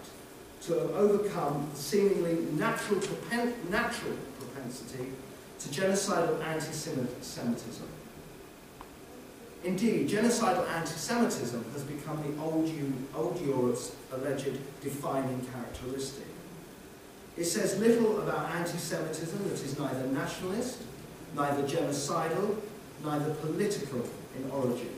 to 0.61 0.79
overcome 0.95 1.69
the 1.73 1.79
seemingly 1.79 2.45
natural, 2.53 2.99
propen 2.99 3.53
natural 3.69 4.17
propensity 4.39 5.11
to 5.59 5.69
genocidal 5.69 6.41
anti-Semitism. 6.43 7.87
Indeed, 9.63 10.09
genocidal 10.09 10.69
anti-Semitism 10.69 11.65
has 11.73 11.83
become 11.83 12.21
the 12.23 12.41
old, 12.41 12.71
old 13.15 13.41
Europe's 13.41 13.91
alleged 14.13 14.57
defining 14.81 15.45
characteristic. 15.51 16.25
It 17.35 17.45
says 17.45 17.79
little 17.79 18.21
about 18.21 18.51
anti-Semitism 18.51 19.43
that 19.43 19.53
is 19.53 19.77
neither 19.77 20.07
nationalist, 20.07 20.83
neither 21.35 21.63
genocidal, 21.63 22.55
neither 23.03 23.33
political 23.35 24.07
in 24.35 24.49
origin. 24.51 24.89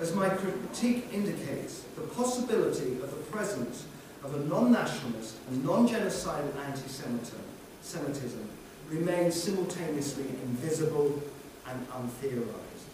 As 0.00 0.14
my 0.14 0.28
critique 0.28 1.06
indicates, 1.12 1.84
the 1.94 2.02
possibility 2.02 2.92
of 3.02 3.10
the 3.10 3.22
presence 3.30 3.86
of 4.24 4.34
a 4.34 4.40
non-nationalist 4.46 5.36
and 5.48 5.64
non-genocidal 5.64 6.56
anti-Semitism 6.66 8.48
remains 8.88 9.40
simultaneously 9.40 10.24
invisible 10.44 11.22
and 11.68 11.88
untheorized. 11.88 12.88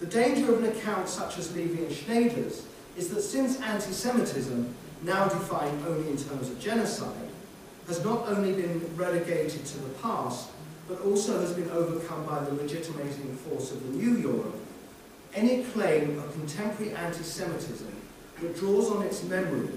The 0.00 0.06
danger 0.06 0.52
of 0.52 0.62
an 0.62 0.70
account 0.70 1.08
such 1.08 1.38
as 1.38 1.54
Levy 1.54 1.84
and 1.84 1.92
Sznaider's 1.92 2.66
is 2.96 3.08
that 3.10 3.22
since 3.22 3.60
anti-Semitism, 3.60 4.74
now 5.02 5.26
defined 5.26 5.86
only 5.86 6.08
in 6.10 6.16
terms 6.16 6.48
of 6.48 6.58
genocide, 6.58 7.30
has 7.86 8.04
not 8.04 8.28
only 8.28 8.52
been 8.52 8.96
relegated 8.96 9.64
to 9.64 9.78
the 9.78 9.88
past, 10.00 10.50
but 10.88 11.00
also 11.02 11.40
has 11.40 11.52
been 11.52 11.70
overcome 11.70 12.24
by 12.26 12.40
the 12.44 12.54
legitimating 12.54 13.36
force 13.36 13.72
of 13.72 13.82
the 13.82 13.96
new 13.96 14.16
Europe, 14.16 14.56
any 15.34 15.64
claim 15.64 16.18
of 16.18 16.32
contemporary 16.32 16.92
anti-Semitism 16.92 17.92
that 18.40 18.56
draws 18.56 18.90
on 18.90 19.02
its 19.02 19.22
memory, 19.24 19.68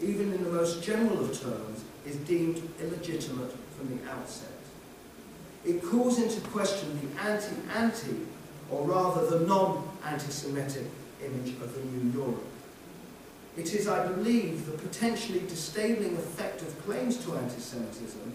even 0.00 0.32
in 0.32 0.44
the 0.44 0.50
most 0.50 0.82
general 0.82 1.20
of 1.20 1.40
terms, 1.40 1.84
is 2.06 2.16
deemed 2.16 2.62
illegitimate 2.80 3.52
from 3.76 3.96
the 3.96 4.10
outset. 4.10 4.48
It 5.64 5.82
calls 5.82 6.18
into 6.18 6.40
question 6.48 6.98
the 7.00 7.22
anti-anti, 7.22 8.16
or 8.70 8.86
rather 8.86 9.26
the 9.26 9.46
non-anti-Semitic 9.46 10.86
image 11.24 11.54
of 11.60 11.74
the 11.74 11.82
new 11.82 12.18
Europe. 12.18 12.44
It 13.60 13.74
is, 13.74 13.88
I 13.88 14.06
believe, 14.06 14.64
the 14.64 14.72
potentially 14.72 15.40
disabling 15.40 16.16
effect 16.16 16.62
of 16.62 16.82
claims 16.86 17.22
to 17.24 17.36
anti-Semitism 17.36 18.32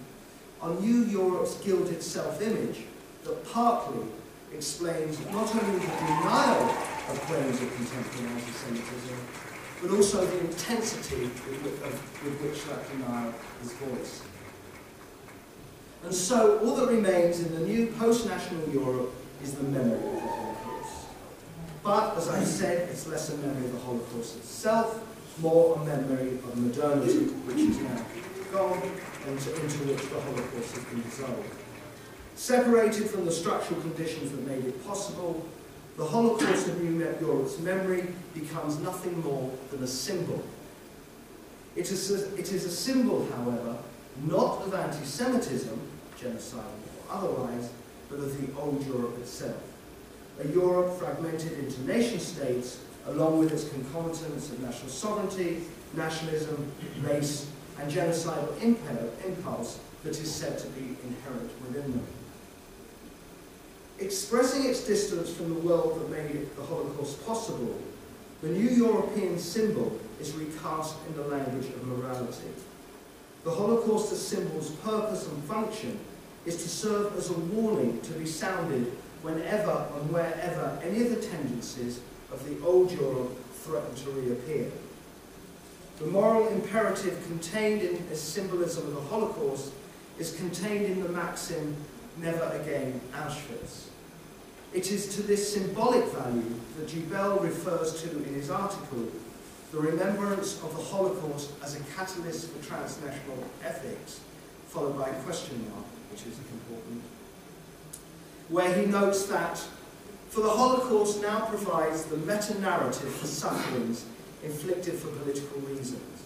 on 0.61 0.79
New 0.79 1.05
Europe's 1.05 1.55
gilded 1.55 2.03
self-image 2.03 2.83
that 3.23 3.51
partly 3.51 4.05
explains 4.53 5.19
not 5.31 5.49
only 5.55 5.79
the 5.79 5.87
denial 5.87 6.69
of 7.09 7.19
claims 7.25 7.59
of 7.59 7.75
contemporary 7.75 8.33
anti-Semitism, 8.33 9.17
but 9.81 9.91
also 9.91 10.23
the 10.23 10.39
intensity 10.41 11.23
with, 11.23 11.83
of, 11.83 12.23
with 12.23 12.41
which 12.43 12.63
that 12.65 12.87
denial 12.91 13.33
is 13.63 13.73
voiced. 13.73 14.21
And 16.03 16.13
so 16.13 16.59
all 16.59 16.75
that 16.75 16.89
remains 16.89 17.39
in 17.39 17.51
the 17.51 17.61
new 17.61 17.87
post-national 17.97 18.69
Europe 18.69 19.11
is 19.41 19.55
the 19.55 19.63
memory 19.63 19.95
of 19.95 20.13
the 20.13 20.19
Holocaust. 20.19 21.07
But, 21.83 22.15
as 22.15 22.29
I 22.29 22.43
said, 22.43 22.89
it's 22.89 23.07
less 23.07 23.33
a 23.33 23.37
memory 23.37 23.65
of 23.65 23.73
the 23.73 23.79
Holocaust 23.79 24.37
itself, 24.37 25.01
more 25.39 25.77
a 25.77 25.85
memory 25.85 26.29
of 26.29 26.57
modernity, 26.57 27.25
which 27.45 27.57
is 27.57 27.77
now 27.79 28.01
gone, 28.51 28.81
and 29.27 29.37
into 29.37 29.77
which 29.85 30.01
the 30.09 30.19
Holocaust 30.21 30.75
has 30.75 30.83
been 30.85 31.01
dissolved. 31.03 31.49
Separated 32.35 33.09
from 33.09 33.25
the 33.25 33.31
structural 33.31 33.79
conditions 33.81 34.31
that 34.31 34.45
made 34.47 34.65
it 34.65 34.85
possible, 34.85 35.45
the 35.97 36.05
Holocaust 36.05 36.67
of 36.67 36.81
New 36.81 36.99
Europe's 37.21 37.59
memory 37.59 38.07
becomes 38.33 38.79
nothing 38.79 39.21
more 39.21 39.51
than 39.71 39.83
a 39.83 39.87
symbol. 39.87 40.43
It 41.75 41.91
is 41.91 42.11
a, 42.11 42.35
it 42.35 42.51
is 42.51 42.65
a 42.65 42.71
symbol, 42.71 43.27
however, 43.35 43.77
not 44.23 44.61
of 44.61 44.73
anti-Semitism, 44.73 45.79
genocide 46.19 46.63
or 47.09 47.15
otherwise, 47.15 47.69
but 48.09 48.19
of 48.19 48.39
the 48.39 48.59
old 48.59 48.85
Europe 48.85 49.17
itself. 49.19 49.61
A 50.43 50.47
Europe 50.49 50.97
fragmented 50.99 51.53
into 51.59 51.81
nation 51.83 52.19
states, 52.19 52.79
along 53.07 53.39
with 53.39 53.51
its 53.51 53.69
concomitants 53.69 54.49
of 54.51 54.59
national 54.59 54.89
sovereignty, 54.89 55.63
nationalism, 55.93 56.71
race, 57.01 57.49
and 57.79 57.91
genocidal 57.91 58.61
impulse 59.23 59.79
that 60.03 60.19
is 60.19 60.33
said 60.33 60.57
to 60.57 60.67
be 60.69 60.95
inherent 61.03 61.51
within 61.61 61.91
them. 61.91 62.07
Expressing 63.99 64.65
its 64.65 64.85
distance 64.85 65.31
from 65.33 65.53
the 65.53 65.59
world 65.61 65.99
that 65.99 66.09
made 66.09 66.55
the 66.55 66.63
Holocaust 66.63 67.25
possible, 67.25 67.79
the 68.41 68.49
new 68.49 68.69
European 68.69 69.39
symbol 69.39 69.99
is 70.19 70.33
recast 70.33 70.95
in 71.07 71.15
the 71.15 71.27
language 71.27 71.67
of 71.67 71.83
morality. 71.85 72.49
The 73.43 73.51
Holocaust 73.51 74.11
as 74.11 74.25
symbol's 74.25 74.71
purpose 74.71 75.27
and 75.27 75.43
function 75.45 75.99
is 76.45 76.57
to 76.57 76.69
serve 76.69 77.15
as 77.17 77.29
a 77.29 77.33
warning 77.39 78.01
to 78.01 78.13
be 78.13 78.25
sounded 78.25 78.91
whenever 79.21 79.87
and 79.95 80.11
wherever 80.11 80.79
any 80.83 81.03
of 81.03 81.09
the 81.09 81.21
tendencies 81.21 81.99
of 82.35 82.47
the 82.49 82.65
old 82.65 82.91
Europe 82.91 83.31
threatened 83.53 83.97
to 83.97 84.09
reappear. 84.11 84.69
The 85.99 86.07
moral 86.07 86.49
imperative 86.49 87.23
contained 87.27 87.81
in 87.81 88.09
the 88.09 88.15
symbolism 88.15 88.85
of 88.87 88.95
the 88.95 89.01
Holocaust 89.01 89.71
is 90.19 90.35
contained 90.35 90.85
in 90.85 91.01
the 91.01 91.09
maxim, 91.09 91.75
never 92.17 92.45
again 92.61 92.99
Auschwitz. 93.13 93.87
It 94.73 94.91
is 94.91 95.15
to 95.15 95.23
this 95.23 95.53
symbolic 95.53 96.05
value 96.07 96.55
that 96.77 96.87
Dubiel 96.87 97.41
refers 97.41 98.01
to 98.01 98.09
in 98.09 98.33
his 98.33 98.49
article, 98.49 99.07
the 99.71 99.79
remembrance 99.79 100.61
of 100.61 100.75
the 100.75 100.83
Holocaust 100.83 101.51
as 101.63 101.79
a 101.79 101.83
catalyst 101.95 102.51
for 102.51 102.65
transnational 102.65 103.41
ethics, 103.63 104.19
followed 104.67 104.97
by 104.97 105.09
a 105.09 105.21
question 105.23 105.65
mark, 105.71 105.85
which 106.11 106.23
is 106.23 106.37
important, 106.51 107.01
where 108.49 108.73
he 108.73 108.85
notes 108.85 109.25
that, 109.27 109.65
for 110.35 110.41
the 110.41 110.49
Holocaust 110.49 111.21
now 111.21 111.45
provides 111.45 112.03
the 112.03 112.17
meta-narrative 112.17 113.09
for 113.09 113.25
sufferings 113.25 114.03
inflicted 114.43 114.95
for 114.95 115.07
political 115.07 115.61
reasons. 115.61 116.23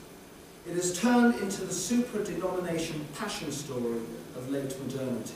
It 0.68 0.74
has 0.74 1.00
turned 1.00 1.36
into 1.36 1.64
the 1.64 1.72
supra-denomination 1.72 3.06
passion 3.14 3.52
story 3.52 4.00
of 4.36 4.50
late 4.50 4.76
modernity. 4.82 5.36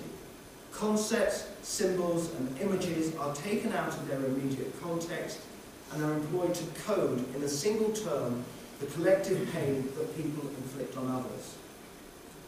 Concepts, 0.71 1.49
symbols 1.61 2.33
and 2.33 2.59
images 2.61 3.15
are 3.17 3.35
taken 3.35 3.73
out 3.73 3.89
of 3.89 4.07
their 4.07 4.25
immediate 4.25 4.73
context 4.81 5.41
and 5.91 6.03
are 6.03 6.13
employed 6.13 6.55
to 6.55 6.65
code 6.81 7.23
in 7.35 7.43
a 7.43 7.47
single 7.47 7.91
term 7.91 8.43
the 8.79 8.87
collective 8.87 9.47
pain 9.53 9.87
that 9.99 10.17
people 10.17 10.49
inflict 10.49 10.97
on 10.97 11.11
others. 11.11 11.57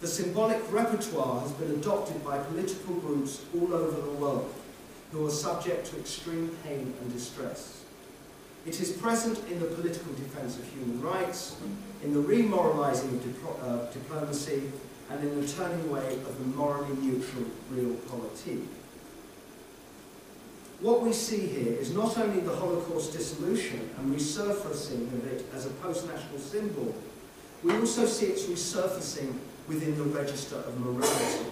The 0.02 0.08
symbolic 0.08 0.60
repertoire 0.74 1.42
has 1.42 1.52
been 1.52 1.70
adopted 1.74 2.26
by 2.26 2.40
political 2.40 2.96
groups 2.96 3.46
all 3.54 3.72
over 3.76 4.02
the 4.02 4.18
world 4.18 4.52
who 5.16 5.26
are 5.26 5.32
subject 5.32 5.86
to 5.88 5.98
extreme 5.98 6.50
pain 6.66 6.94
and 7.00 7.14
distress. 7.14 7.86
It 8.66 8.82
is 8.82 8.92
present 8.92 9.40
in 9.50 9.60
the 9.62 9.68
political 9.68 10.12
defence 10.14 10.60
of 10.60 10.68
human 10.68 11.02
rights, 11.02 11.56
in 12.04 12.14
the 12.14 12.20
remoralising 12.20 13.16
of 13.16 13.64
uh, 13.64 13.92
diplomacy, 13.94 14.64
and 15.10 15.24
in 15.24 15.40
the 15.40 15.48
turning 15.48 15.88
away 15.88 16.16
of 16.16 16.38
the 16.38 16.58
morally 16.58 16.94
neutral 16.98 17.46
realpolitik. 17.72 18.66
What 20.82 21.02
we 21.02 21.14
see 21.14 21.48
here 21.48 21.74
is 21.74 21.94
not 21.94 22.18
only 22.18 22.42
the 22.42 22.54
Holocaust 22.54 23.14
dissolution 23.14 23.90
and 23.98 24.14
resurfacing 24.14 25.14
of 25.14 25.26
it 25.28 25.46
as 25.54 25.66
a 25.66 25.70
post-national 25.70 26.40
symbol, 26.40 26.94
we 27.64 27.72
also 27.78 28.06
see 28.06 28.26
its 28.26 28.44
resurfacing 28.44 29.34
within 29.70 29.98
the 29.98 30.04
register 30.04 30.58
of 30.58 30.78
morality. 30.82 31.46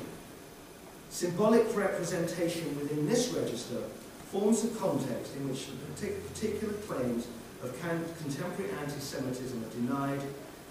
Symbolic 1.14 1.78
representation 1.78 2.76
within 2.76 3.08
this 3.08 3.30
register 3.30 3.84
forms 4.32 4.64
the 4.64 4.80
context 4.80 5.36
in 5.36 5.48
which 5.48 5.68
the 5.68 6.16
particular 6.34 6.74
claims 6.88 7.28
of 7.62 7.80
contemporary 7.80 8.72
anti-Semitism 8.82 9.64
are 9.64 9.70
denied 9.70 10.22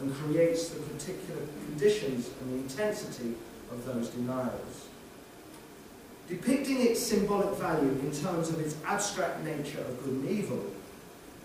and 0.00 0.12
creates 0.12 0.70
the 0.70 0.80
particular 0.80 1.42
conditions 1.66 2.28
and 2.40 2.52
the 2.52 2.56
intensity 2.56 3.36
of 3.70 3.86
those 3.86 4.08
denials. 4.08 4.88
Depicting 6.28 6.80
its 6.80 7.00
symbolic 7.00 7.56
value 7.56 7.90
in 8.00 8.10
terms 8.10 8.50
of 8.50 8.58
its 8.58 8.74
abstract 8.84 9.44
nature 9.44 9.82
of 9.82 10.02
good 10.02 10.14
and 10.14 10.28
evil, 10.28 10.66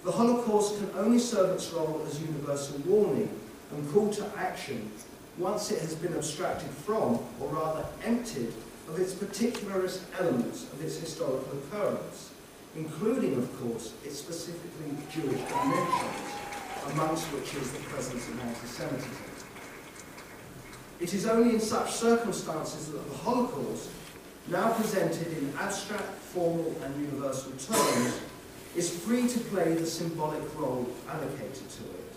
the 0.05 0.11
Holocaust 0.11 0.79
can 0.79 0.89
only 0.97 1.19
serve 1.19 1.51
its 1.51 1.71
role 1.71 2.03
as 2.07 2.19
universal 2.19 2.79
warning 2.79 3.29
and 3.71 3.93
call 3.93 4.09
to 4.09 4.25
action 4.35 4.91
once 5.37 5.69
it 5.69 5.79
has 5.81 5.93
been 5.93 6.15
abstracted 6.15 6.71
from, 6.71 7.19
or 7.39 7.49
rather 7.49 7.85
emptied, 8.03 8.51
of 8.87 8.99
its 8.99 9.13
particularist 9.13 10.01
elements 10.19 10.63
of 10.71 10.83
its 10.83 10.97
historical 10.97 11.57
occurrence, 11.59 12.31
including, 12.75 13.35
of 13.35 13.61
course, 13.61 13.93
its 14.05 14.19
specifically 14.19 14.95
Jewish 15.11 15.41
dimensions, 15.49 16.31
amongst 16.91 17.25
which 17.33 17.53
is 17.55 17.71
the 17.71 17.79
presence 17.79 18.27
of 18.27 18.39
anti-Semitism. 18.39 19.11
It 20.99 21.13
is 21.13 21.27
only 21.27 21.55
in 21.55 21.59
such 21.59 21.91
circumstances 21.91 22.87
that 22.91 23.09
the 23.09 23.17
Holocaust, 23.17 23.89
now 24.47 24.71
presented 24.73 25.27
in 25.37 25.53
abstract, 25.59 26.17
formal 26.33 26.73
and 26.83 27.05
universal 27.05 27.51
terms, 27.51 28.19
is 28.75 28.89
free 28.89 29.27
to 29.27 29.39
play 29.39 29.73
the 29.73 29.85
symbolic 29.85 30.43
role 30.57 30.87
allocated 31.09 31.69
to 31.69 31.83
it. 31.83 32.13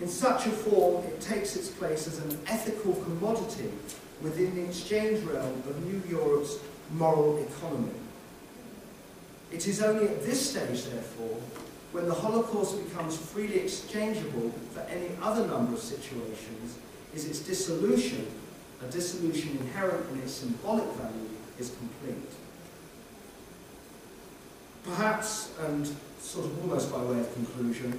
In 0.00 0.08
such 0.08 0.46
a 0.46 0.50
form, 0.50 1.04
it 1.04 1.20
takes 1.20 1.56
its 1.56 1.68
place 1.68 2.06
as 2.06 2.18
an 2.18 2.38
ethical 2.46 2.94
commodity 2.94 3.70
within 4.22 4.54
the 4.54 4.64
exchange 4.64 5.24
realm 5.24 5.62
of 5.68 5.84
New 5.86 6.02
Europe's 6.08 6.58
moral 6.92 7.38
economy. 7.38 7.92
It 9.52 9.66
is 9.66 9.82
only 9.82 10.08
at 10.08 10.22
this 10.24 10.50
stage, 10.50 10.84
therefore, 10.84 11.38
when 11.92 12.06
the 12.06 12.14
Holocaust 12.14 12.84
becomes 12.84 13.16
freely 13.16 13.60
exchangeable 13.60 14.52
for 14.74 14.80
any 14.80 15.08
other 15.22 15.46
number 15.46 15.72
of 15.72 15.78
situations, 15.78 16.78
is 17.14 17.26
its 17.26 17.40
dissolution, 17.40 18.26
a 18.86 18.90
dissolution 18.90 19.56
inherent 19.60 20.10
in 20.12 20.20
its 20.20 20.32
symbolic 20.32 20.86
value, 20.94 21.28
is 21.58 21.70
complete. 21.78 22.30
Perhaps, 24.84 25.50
and 25.66 25.86
sort 26.20 26.46
of 26.46 26.62
almost 26.62 26.92
by 26.92 27.02
way 27.02 27.20
of 27.20 27.32
conclusion, 27.34 27.98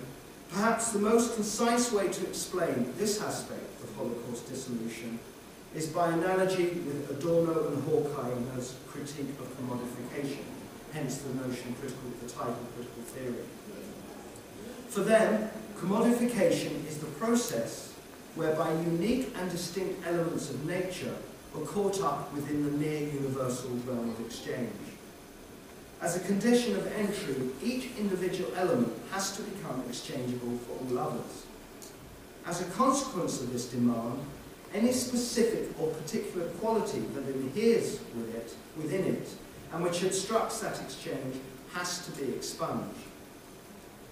perhaps 0.52 0.92
the 0.92 1.00
most 1.00 1.36
concise 1.36 1.92
way 1.92 2.08
to 2.10 2.28
explain 2.28 2.94
this 2.98 3.22
aspect 3.22 3.84
of 3.84 3.96
Holocaust 3.96 4.48
dissolution 4.48 5.20
is 5.76 5.88
by 5.88 6.10
analogy 6.12 6.66
with 6.66 7.12
Adorno 7.12 7.68
and 7.68 7.84
Horkheimer's 7.84 8.76
critique 8.88 9.36
of 9.40 9.48
commodification, 9.58 10.44
hence 10.94 11.20
the 11.20 11.34
notion 11.36 11.76
critical, 11.80 12.10
of 12.10 12.22
the 12.22 12.30
title 12.30 12.66
critical 12.76 13.04
theory. 13.04 13.46
For 14.88 15.02
them, 15.02 15.50
commodification 15.78 16.86
is 16.88 16.98
the 16.98 17.06
process 17.06 17.94
whereby 18.36 18.72
unique 18.72 19.34
and 19.38 19.52
distinct 19.52 20.06
elements 20.08 20.50
of 20.50 20.66
nature 20.66 21.16
are 21.56 21.62
caught 21.62 22.02
up 22.02 22.34
within 22.34 22.64
the 22.64 22.72
near 22.72 23.10
universal 23.10 23.72
realm 23.86 24.10
of 24.10 24.26
exchange. 24.26 24.72
As 26.02 26.16
a 26.16 26.22
condition 26.22 26.76
of 26.76 26.88
entry, 26.94 27.50
each 27.62 27.90
individual 27.98 28.52
element 28.56 28.94
has 29.12 29.36
to 29.36 29.44
become 29.44 29.84
exchangeable 29.88 30.58
for 30.60 30.72
all 30.80 31.00
others. 31.00 31.46
As 32.46 32.62
a 32.62 32.72
consequence 32.72 33.42
of 33.42 33.52
this 33.52 33.66
demand, 33.68 34.20
any 34.74 34.92
specific 34.92 35.70
or 35.80 35.88
particular 35.88 36.48
quality 36.60 37.00
that 37.00 37.28
adheres 37.28 38.00
with 38.16 38.36
it, 38.36 38.54
within 38.78 39.06
it, 39.06 39.30
and 39.74 39.84
which 39.84 40.04
obstructs 40.04 40.60
that 40.60 40.80
exchange 40.82 41.36
has 41.74 42.06
to 42.06 42.12
be 42.12 42.32
expunged. 42.34 43.00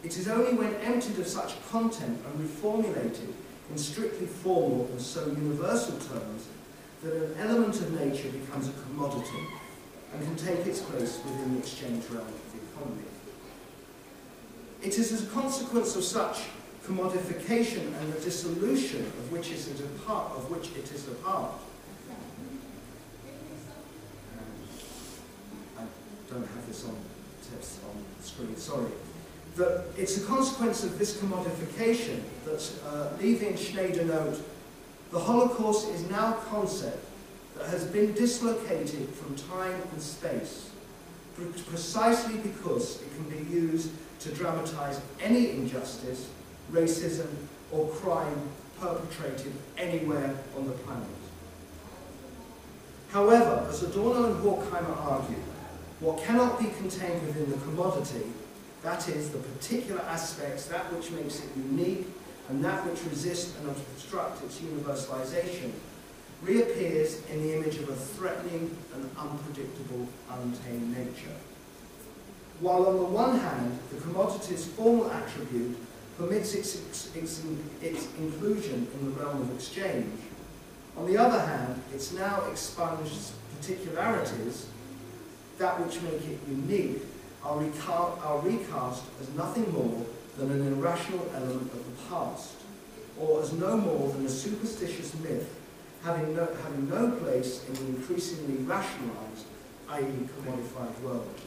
It 0.04 0.18
is 0.18 0.28
only 0.28 0.54
when 0.54 0.74
emptied 0.76 1.20
of 1.20 1.28
such 1.28 1.56
content 1.70 2.20
and 2.26 2.48
reformulated 2.48 3.34
in 3.70 3.78
strictly 3.78 4.28
formal 4.28 4.88
and 4.92 5.02
so 5.02 5.26
universal 5.28 5.98
terms 5.98 6.48
that 7.04 7.14
an 7.14 7.36
element 7.40 7.76
of 7.76 8.00
nature 8.00 8.30
becomes 8.30 8.70
a 8.70 8.74
commodity 8.84 9.48
and 10.14 10.24
can 10.24 10.36
take 10.36 10.66
its 10.66 10.82
place 10.82 11.20
within 11.26 11.54
the 11.54 11.60
exchange 11.60 12.04
realm 12.10 12.28
of 12.28 12.52
the 12.54 12.60
economy. 12.72 13.04
It 14.82 14.98
is 14.98 15.12
as 15.12 15.24
a 15.24 15.28
consequence 15.28 15.96
of 15.96 16.04
such 16.04 16.44
commodification 16.88 17.94
and 18.00 18.14
the 18.14 18.20
dissolution 18.22 19.02
of 19.02 19.32
which 19.32 19.52
it 19.52 19.58
is 19.58 19.82
a 19.82 19.88
part 20.06 20.32
of 20.32 20.50
which 20.50 20.70
it 20.72 20.92
is 20.92 21.08
a 21.08 21.12
part. 21.16 21.52
I 25.78 25.84
don't 26.32 26.48
have 26.48 26.68
this 26.68 26.86
on 26.86 26.96
text 27.52 27.80
on 27.86 28.24
screen, 28.24 28.56
sorry. 28.56 28.92
That 29.58 29.86
it's 29.98 30.18
a 30.18 30.26
consequence 30.26 30.84
of 30.84 30.98
this 30.98 31.18
commodification 31.18 32.22
that 32.46 32.72
uh, 32.88 33.18
Sznaider 33.20 34.06
note 34.06 34.42
the 35.12 35.20
Holocaust 35.20 35.90
is 35.90 36.10
now 36.10 36.38
a 36.38 36.42
concept 36.50 37.06
that 37.58 37.68
has 37.68 37.86
been 37.86 38.14
dislocated 38.14 39.10
from 39.10 39.36
time 39.36 39.82
and 39.92 40.02
space 40.02 40.70
precisely 41.70 42.38
because 42.38 43.02
it 43.02 43.10
can 43.16 43.30
be 43.30 43.52
used 43.54 43.92
to 44.20 44.32
dramatize 44.32 45.00
any 45.22 45.52
injustice, 45.52 46.30
racism, 46.72 47.28
or 47.72 47.88
crime 47.90 48.50
perpetrated 48.80 49.54
anywhere 49.78 50.36
on 50.56 50.68
the 50.68 50.74
planet. 50.74 51.08
However, 53.10 53.66
as 53.70 53.84
Adorno 53.84 54.26
and 54.26 54.44
Horkheimer 54.44 54.98
argue, 54.98 55.42
what 56.00 56.24
cannot 56.24 56.60
be 56.60 56.66
contained 56.78 57.26
within 57.26 57.50
the 57.50 57.58
commodity, 57.58 58.24
that 58.84 59.08
is, 59.10 59.30
the 59.30 59.40
particular 59.40 60.02
aspects, 60.02 60.66
that 60.68 60.94
which 60.94 61.12
makes 61.12 61.40
it 61.40 61.50
unique, 61.56 62.06
and 62.50 62.64
that 62.64 62.86
which 62.86 63.04
resists 63.10 63.58
and 63.58 63.70
obstructs 63.70 64.44
its 64.44 64.60
universalization, 64.60 65.72
reappears 66.42 67.26
in 67.32 67.42
the 67.42 67.56
image 67.56 67.78
of 67.78 67.90
a 67.90 67.96
threatening 67.96 68.78
and 68.94 69.10
unpredictable, 69.18 70.08
untamed 70.30 70.96
nature. 70.96 71.36
While 72.60 72.86
on 72.88 72.98
the 72.98 73.06
one 73.06 73.40
hand, 73.40 73.80
the 73.92 74.00
commodity's 74.02 74.66
formal 74.66 75.12
attribute 75.12 75.78
permits 76.18 76.54
its, 76.54 76.76
its, 76.76 77.16
its, 77.16 77.44
its 77.82 78.08
inclusion 78.18 78.88
in 78.94 79.06
the 79.06 79.20
realm 79.20 79.42
of 79.42 79.54
exchange, 79.54 80.20
on 80.98 81.06
the 81.06 81.18
other 81.18 81.40
hand, 81.40 81.82
its 81.94 82.12
now 82.14 82.44
expunged 82.50 83.32
particularities, 83.56 84.68
that 85.60 85.80
which 85.80 86.02
make 86.02 86.28
it 86.28 86.40
unique, 86.50 87.02
are, 87.44 87.58
reca- 87.58 88.26
are 88.26 88.40
recast 88.40 89.04
as 89.22 89.30
nothing 89.36 89.72
more 89.72 90.06
than 90.38 90.52
an 90.52 90.68
irrational 90.74 91.30
element 91.36 91.72
of 91.72 91.86
the 91.86 92.04
past, 92.10 92.54
or 93.20 93.42
as 93.42 93.54
no 93.54 93.78
more 93.78 94.12
than 94.12 94.26
a 94.26 94.30
superstitious 94.30 95.14
myth 95.22 95.54
having 96.04 96.36
no, 96.36 96.48
having 96.64 96.90
no 96.90 97.12
place 97.12 97.66
in 97.68 97.74
the 97.74 97.86
increasingly 97.98 98.64
rationalized, 98.64 99.46
i.e. 99.90 100.04
commodified 100.04 101.00
world. 101.02 101.42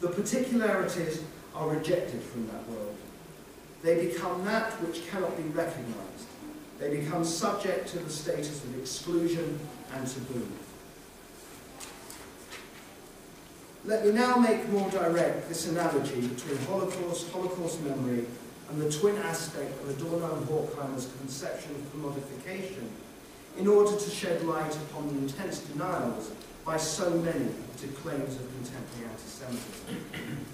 The 0.00 0.08
particularities 0.08 1.22
are 1.54 1.68
rejected 1.68 2.22
from 2.22 2.46
that 2.48 2.68
world. 2.68 2.96
They 3.82 4.06
become 4.06 4.44
that 4.44 4.72
which 4.82 5.08
cannot 5.08 5.36
be 5.36 5.44
recognized. 5.44 6.26
They 6.78 6.96
become 6.96 7.24
subject 7.24 7.88
to 7.88 7.98
the 7.98 8.10
status 8.10 8.64
of 8.64 8.78
exclusion 8.78 9.58
and 9.92 10.06
taboo. 10.06 10.46
Let 13.84 14.04
me 14.04 14.12
now 14.12 14.36
make 14.36 14.68
more 14.68 14.90
direct 14.90 15.48
this 15.48 15.68
analogy 15.68 16.20
between 16.20 16.58
Holocaust, 16.66 17.30
Holocaust 17.30 17.80
memory, 17.82 18.26
and 18.70 18.82
the 18.82 18.90
twin 18.90 19.16
aspect 19.18 19.80
of 19.82 19.90
Adorno 19.90 20.36
and 20.36 20.46
Horkheimer's 20.46 21.10
conception 21.18 21.74
of 21.74 21.92
commodification 21.92 22.88
in 23.56 23.66
order 23.66 23.96
to 23.96 24.10
shed 24.10 24.44
light 24.44 24.76
upon 24.76 25.08
the 25.08 25.18
intense 25.22 25.60
denials 25.60 26.32
by 26.64 26.76
so 26.76 27.10
many 27.10 27.48
to 27.78 27.88
claims 27.88 28.34
of 28.36 28.42
contemporary 28.52 29.10
anti-Semitism. 29.10 30.46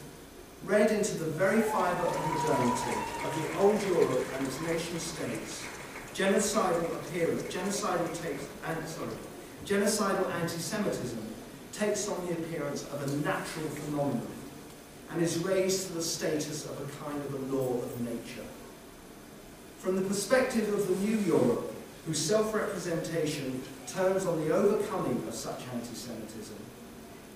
Read 0.66 0.90
into 0.92 1.18
the 1.18 1.26
very 1.26 1.60
fibre 1.60 2.06
of 2.06 2.18
modernity 2.30 2.98
of 3.22 3.36
the 3.36 3.58
old 3.58 3.82
Europe 3.82 4.26
and 4.38 4.46
its 4.46 4.58
nation 4.62 4.98
states, 4.98 5.62
genocidal 6.14 6.84
appearance, 7.00 7.42
genocidal 7.42 8.06
takes, 8.22 8.46
and, 8.66 8.88
sorry, 8.88 9.10
genocidal 9.66 10.32
anti-Semitism 10.32 11.18
takes 11.72 12.08
on 12.08 12.26
the 12.26 12.32
appearance 12.32 12.84
of 12.84 13.02
a 13.02 13.16
natural 13.16 13.68
phenomenon 13.68 14.26
and 15.10 15.22
is 15.22 15.38
raised 15.40 15.88
to 15.88 15.92
the 15.92 16.02
status 16.02 16.64
of 16.64 16.80
a 16.80 17.04
kind 17.04 17.20
of 17.20 17.34
a 17.34 17.54
law 17.54 17.74
of 17.82 18.00
nature. 18.00 18.46
From 19.80 19.96
the 19.96 20.08
perspective 20.08 20.72
of 20.72 20.88
the 20.88 20.94
new 21.06 21.18
Europe, 21.18 21.74
whose 22.06 22.18
self-representation 22.18 23.62
turns 23.86 24.24
on 24.24 24.40
the 24.40 24.54
overcoming 24.54 25.22
of 25.28 25.34
such 25.34 25.60
anti-Semitism, 25.74 26.56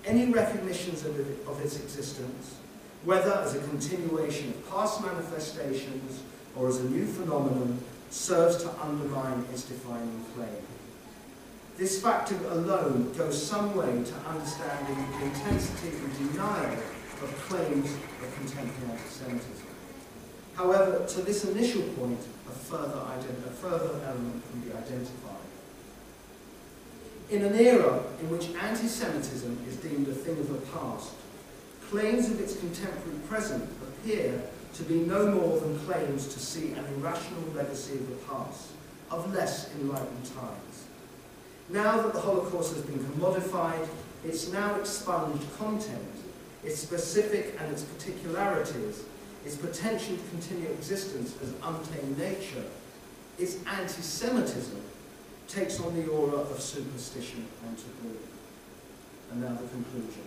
any 0.05 0.31
recognitions 0.31 1.05
of, 1.05 1.15
of 1.47 1.61
its 1.63 1.79
existence, 1.79 2.55
whether 3.03 3.31
as 3.33 3.55
a 3.55 3.59
continuation 3.59 4.49
of 4.49 4.69
past 4.69 5.01
manifestations 5.01 6.21
or 6.55 6.67
as 6.67 6.77
a 6.77 6.89
new 6.89 7.05
phenomenon, 7.05 7.79
serves 8.09 8.57
to 8.63 8.69
undermine 8.81 9.45
its 9.53 9.63
defining 9.63 10.23
claim. 10.35 10.63
This 11.77 12.01
factor 12.01 12.35
alone 12.49 13.13
goes 13.13 13.41
some 13.41 13.75
way 13.75 14.03
to 14.03 14.15
understanding 14.27 14.95
the 14.95 15.25
intensity 15.25 15.95
and 15.95 16.31
denial 16.31 16.73
of 16.73 17.45
claims 17.47 17.93
of 17.93 18.35
contemporary 18.35 18.91
anti-Semitism. 18.91 19.67
However, 20.55 21.05
to 21.05 21.21
this 21.21 21.45
initial 21.45 21.83
point, 21.93 22.19
a 22.47 22.51
further, 22.51 22.99
a 22.99 23.51
further 23.51 24.01
element 24.05 24.43
can 24.51 24.59
be 24.61 24.71
identified. 24.71 25.35
In 27.29 27.43
an 27.43 27.55
era 27.55 28.03
in 28.19 28.29
which 28.29 28.49
anti-Semitism 28.55 29.65
is 29.69 29.77
deemed 29.77 30.07
a 30.07 30.13
thing 30.13 30.37
of 30.39 30.49
the 30.51 30.59
past, 30.71 31.11
claims 31.89 32.29
of 32.29 32.39
its 32.39 32.57
contemporary 32.57 33.17
present 33.27 33.67
appear 33.81 34.41
to 34.73 34.83
be 34.83 34.99
no 34.99 35.27
more 35.31 35.59
than 35.59 35.79
claims 35.79 36.27
to 36.33 36.39
see 36.39 36.73
an 36.73 36.85
irrational 36.95 37.41
legacy 37.55 37.93
of 37.93 38.09
the 38.09 38.15
past, 38.27 38.69
of 39.09 39.33
less 39.33 39.73
enlightened 39.75 40.25
times. 40.25 40.85
Now 41.69 42.01
that 42.01 42.13
the 42.13 42.19
Holocaust 42.19 42.75
has 42.75 42.83
been 42.83 42.99
commodified, 42.99 43.87
its 44.23 44.51
now 44.51 44.75
expunged 44.75 45.45
content, 45.57 46.13
its 46.63 46.79
specific 46.79 47.55
and 47.59 47.71
its 47.71 47.83
particularities, 47.83 49.03
its 49.45 49.55
potential 49.55 50.15
to 50.15 50.29
continue 50.29 50.69
existence 50.69 51.35
as 51.41 51.53
untamed 51.63 52.17
nature, 52.17 52.65
its 53.39 53.57
anti-Semitism 53.65 54.81
takes 55.47 55.79
on 55.79 55.95
the 55.95 56.07
aura 56.07 56.37
of 56.37 56.61
superstition 56.61 57.47
and 57.65 57.77
taboo. 57.77 58.17
And 59.31 59.41
now 59.41 59.53
the 59.53 59.67
conclusion. 59.67 60.23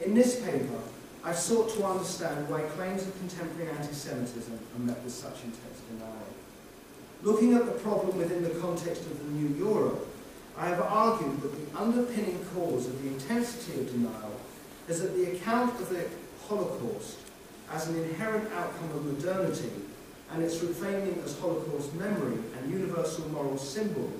In 0.00 0.14
this 0.14 0.40
paper, 0.40 0.80
I've 1.24 1.38
sought 1.38 1.74
to 1.74 1.84
understand 1.84 2.48
why 2.48 2.62
claims 2.62 3.02
of 3.02 3.18
contemporary 3.18 3.70
anti-Semitism 3.70 4.58
are 4.76 4.78
met 4.78 5.02
with 5.02 5.12
such 5.12 5.42
intense 5.44 5.80
denial. 5.90 6.12
Looking 7.22 7.54
at 7.54 7.66
the 7.66 7.72
problem 7.72 8.16
within 8.16 8.44
the 8.44 8.58
context 8.60 9.02
of 9.02 9.18
the 9.18 9.30
new 9.32 9.56
Europe, 9.56 10.06
I 10.56 10.68
have 10.68 10.80
argued 10.80 11.40
that 11.42 11.52
the 11.52 11.78
underpinning 11.78 12.44
cause 12.54 12.86
of 12.86 13.02
the 13.02 13.08
intensity 13.08 13.80
of 13.80 13.90
denial 13.90 14.40
is 14.88 15.02
that 15.02 15.16
the 15.16 15.32
account 15.32 15.78
of 15.80 15.88
the 15.90 16.04
Holocaust 16.48 17.18
as 17.70 17.88
an 17.88 17.96
inherent 17.96 18.50
outcome 18.52 18.90
of 18.90 19.04
modernity 19.04 19.70
and 20.32 20.42
its 20.42 20.62
reclaiming 20.62 21.20
as 21.24 21.38
Holocaust 21.38 21.94
memory 21.94 22.38
and 22.56 22.70
universal 22.70 23.28
moral 23.30 23.58
symbol 23.58 24.10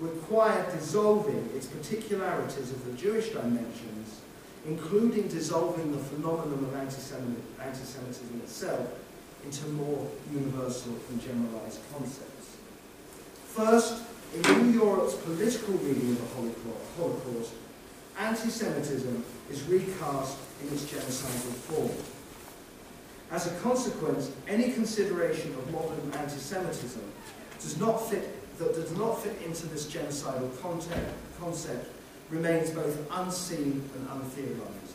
required 0.00 0.70
dissolving 0.72 1.50
its 1.54 1.66
particularities 1.66 2.70
of 2.70 2.84
the 2.84 2.92
Jewish 2.92 3.30
dimensions, 3.30 4.20
including 4.66 5.28
dissolving 5.28 5.92
the 5.92 5.98
phenomenon 5.98 6.64
of 6.64 6.74
anti-Semitism 6.74 8.40
itself 8.42 8.88
into 9.44 9.66
more 9.68 10.10
universal 10.32 10.92
and 11.10 11.20
generalized 11.20 11.80
concepts. 11.92 12.56
First, 13.48 14.02
in 14.34 14.72
New 14.72 14.80
Europe's 14.80 15.14
political 15.14 15.74
reading 15.74 16.12
of 16.12 16.18
the 16.18 16.72
Holocaust, 16.96 17.52
anti-Semitism 18.18 19.24
is 19.50 19.62
recast 19.64 20.38
in 20.62 20.72
its 20.72 20.84
genocidal 20.84 21.52
form. 21.68 21.90
As 23.30 23.46
a 23.46 23.54
consequence, 23.60 24.32
any 24.48 24.72
consideration 24.72 25.52
of 25.54 25.70
modern 25.72 26.12
anti-Semitism 26.14 27.02
does 27.60 27.78
not 27.78 28.08
fit 28.08 28.40
that 28.58 28.74
does 28.74 28.96
not 28.96 29.20
fit 29.20 29.36
into 29.44 29.66
this 29.66 29.92
genocidal 29.92 30.48
concept, 30.62 31.12
concept 31.40 31.88
remains 32.34 32.70
both 32.70 32.98
unseen 33.12 33.88
and 33.94 34.08
untheorized. 34.08 34.92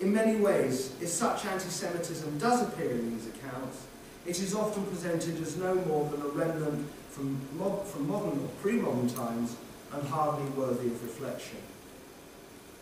In 0.00 0.12
many 0.12 0.36
ways, 0.36 0.92
if 1.00 1.08
such 1.08 1.44
anti-Semitism 1.44 2.38
does 2.38 2.62
appear 2.62 2.90
in 2.90 3.14
these 3.14 3.28
accounts, 3.28 3.86
it 4.26 4.40
is 4.40 4.54
often 4.54 4.84
presented 4.86 5.40
as 5.40 5.56
no 5.56 5.74
more 5.74 6.08
than 6.10 6.22
a 6.22 6.28
remnant 6.28 6.88
from, 7.10 7.40
from 7.84 8.08
modern 8.08 8.38
or 8.40 8.48
pre-modern 8.62 9.08
times 9.08 9.56
and 9.92 10.08
hardly 10.08 10.48
worthy 10.50 10.88
of 10.88 11.02
reflection. 11.02 11.58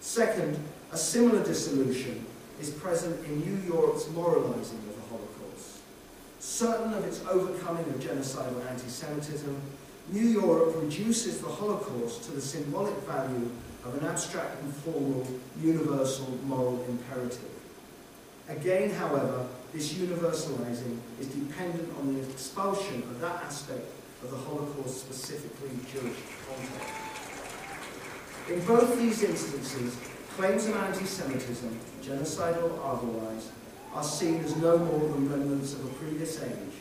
Second, 0.01 0.59
a 0.93 0.97
similar 0.97 1.43
dissolution 1.45 2.25
is 2.61 2.71
present 2.71 3.25
in 3.27 3.41
New 3.41 3.75
Europe's 3.75 4.09
moralizing 4.11 4.79
of 4.79 4.97
the 4.97 5.09
Holocaust. 5.09 5.81
Certain 6.41 6.95
of 6.95 7.05
its 7.05 7.21
overcoming 7.31 7.85
of 7.85 8.01
genocidal 8.01 8.65
anti-Semitism, 8.71 9.61
New 10.11 10.27
Europe 10.27 10.75
reduces 10.77 11.39
the 11.39 11.49
Holocaust 11.49 12.25
to 12.25 12.33
the 12.33 12.41
symbolic 12.41 12.95
value 13.03 13.51
of 13.85 14.01
an 14.01 14.09
abstract 14.09 14.63
and 14.63 14.75
formal, 14.75 15.27
universal 15.61 16.39
moral 16.45 16.83
imperative. 16.89 17.51
Again, 18.49 18.89
however, 18.91 19.47
this 19.75 19.93
universalizing 19.93 20.99
is 21.21 21.27
dependent 21.29 21.93
on 21.99 22.15
the 22.15 22.21
expulsion 22.31 23.03
of 23.03 23.21
that 23.21 23.43
aspect 23.45 23.87
of 24.23 24.31
the 24.31 24.37
Holocaust 24.39 25.01
specifically 25.01 25.69
Jewish 25.93 26.17
context. 26.49 26.95
In 28.49 28.65
both 28.65 28.99
these 28.99 29.23
instances, 29.23 29.95
claims 30.37 30.67
of 30.67 30.77
anti-Semitism, 30.77 31.79
genocidal 32.03 32.79
or 32.79 32.93
otherwise, 32.93 33.51
are 33.93 34.03
seen 34.03 34.37
as 34.43 34.57
no 34.57 34.79
more 34.79 35.01
than 35.01 35.31
remnants 35.31 35.75
of 35.75 35.85
a 35.85 35.89
previous 35.95 36.43
age, 36.43 36.75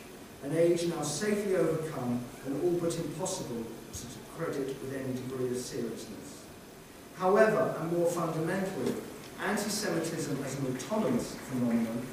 an 0.44 0.56
age 0.56 0.86
now 0.86 1.02
safely 1.02 1.56
overcome 1.56 2.24
and 2.46 2.62
all 2.62 2.78
but 2.80 2.96
impossible 2.96 3.64
to 3.92 4.06
credit 4.36 4.68
with 4.80 4.94
any 4.94 5.12
degree 5.14 5.50
of 5.50 5.56
seriousness. 5.56 6.44
However, 7.16 7.74
and 7.80 7.92
more 7.92 8.06
fundamentally, 8.06 8.94
anti-Semitism 9.44 10.38
as 10.44 10.58
an 10.58 10.76
autonomous 10.76 11.34
phenomenon, 11.48 12.06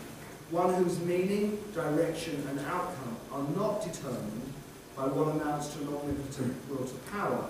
one 0.49 0.73
whose 0.75 0.99
meaning, 1.01 1.59
direction 1.73 2.43
and 2.49 2.59
outcome 2.61 3.17
are 3.31 3.43
not 3.55 3.83
determined 3.83 4.53
by 4.95 5.05
what 5.07 5.35
amounts 5.35 5.73
to 5.73 5.79
omnipotent 5.81 6.55
will 6.69 6.85
to 6.85 6.95
power, 7.11 7.47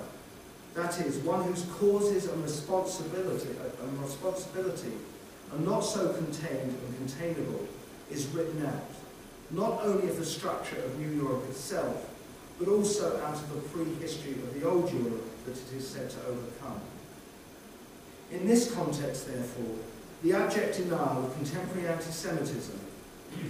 that 0.73 0.99
is, 0.99 1.17
one 1.19 1.43
whose 1.43 1.63
causes 1.79 2.25
and 2.25 2.43
responsibility, 2.43 3.49
and 3.81 4.01
responsibility 4.01 4.91
are 5.53 5.59
not 5.59 5.79
so 5.79 6.09
contained 6.13 6.75
and 6.75 6.97
containable, 6.97 7.67
is 8.11 8.27
written 8.27 8.65
out, 8.65 8.89
not 9.51 9.79
only 9.83 10.09
of 10.09 10.17
the 10.17 10.25
structure 10.25 10.77
of 10.83 10.99
New 10.99 11.11
Europe 11.11 11.45
itself, 11.49 12.09
but 12.57 12.67
also 12.67 13.21
out 13.21 13.35
of 13.35 13.53
the 13.53 13.69
prehistory 13.69 14.33
of 14.33 14.53
the 14.59 14.67
old 14.67 14.91
Europe 14.91 15.45
that 15.45 15.51
it 15.57 15.77
is 15.77 15.87
said 15.87 16.09
to 16.09 16.17
overcome. 16.27 16.81
In 18.31 18.47
this 18.47 18.73
context, 18.73 19.27
therefore, 19.27 19.75
the 20.23 20.33
abject 20.33 20.77
denial 20.77 21.25
of 21.25 21.35
contemporary 21.35 21.87
anti-Semitism 21.87 22.79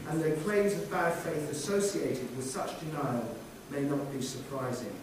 and 0.09 0.21
the 0.21 0.31
claims 0.41 0.73
of 0.73 0.89
bad 0.89 1.13
faith 1.13 1.49
associated 1.51 2.35
with 2.35 2.45
such 2.45 2.79
denial 2.79 3.35
may 3.69 3.81
not 3.81 4.11
be 4.11 4.21
surprising. 4.21 4.93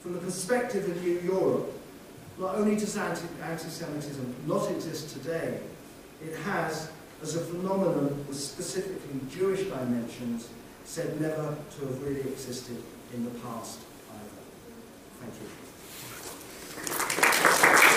From 0.00 0.14
the 0.14 0.20
perspective 0.20 0.88
of 0.88 1.02
New 1.02 1.18
Europe, 1.20 1.72
not 2.38 2.54
only 2.54 2.76
does 2.76 2.96
anti- 2.96 3.26
anti-Semitism 3.42 4.34
not 4.46 4.70
exist 4.70 5.10
today, 5.10 5.60
it 6.24 6.36
has, 6.40 6.90
as 7.22 7.34
a 7.36 7.40
phenomenon 7.40 8.24
with 8.28 8.36
specifically 8.36 9.20
Jewish 9.30 9.64
dimensions, 9.64 10.48
said 10.84 11.20
never 11.20 11.56
to 11.76 11.86
have 11.86 12.02
really 12.02 12.20
existed 12.20 12.76
in 13.14 13.24
the 13.24 13.30
past 13.40 13.80
either. 14.10 14.42
Thank 15.20 15.34
you. 17.82 17.87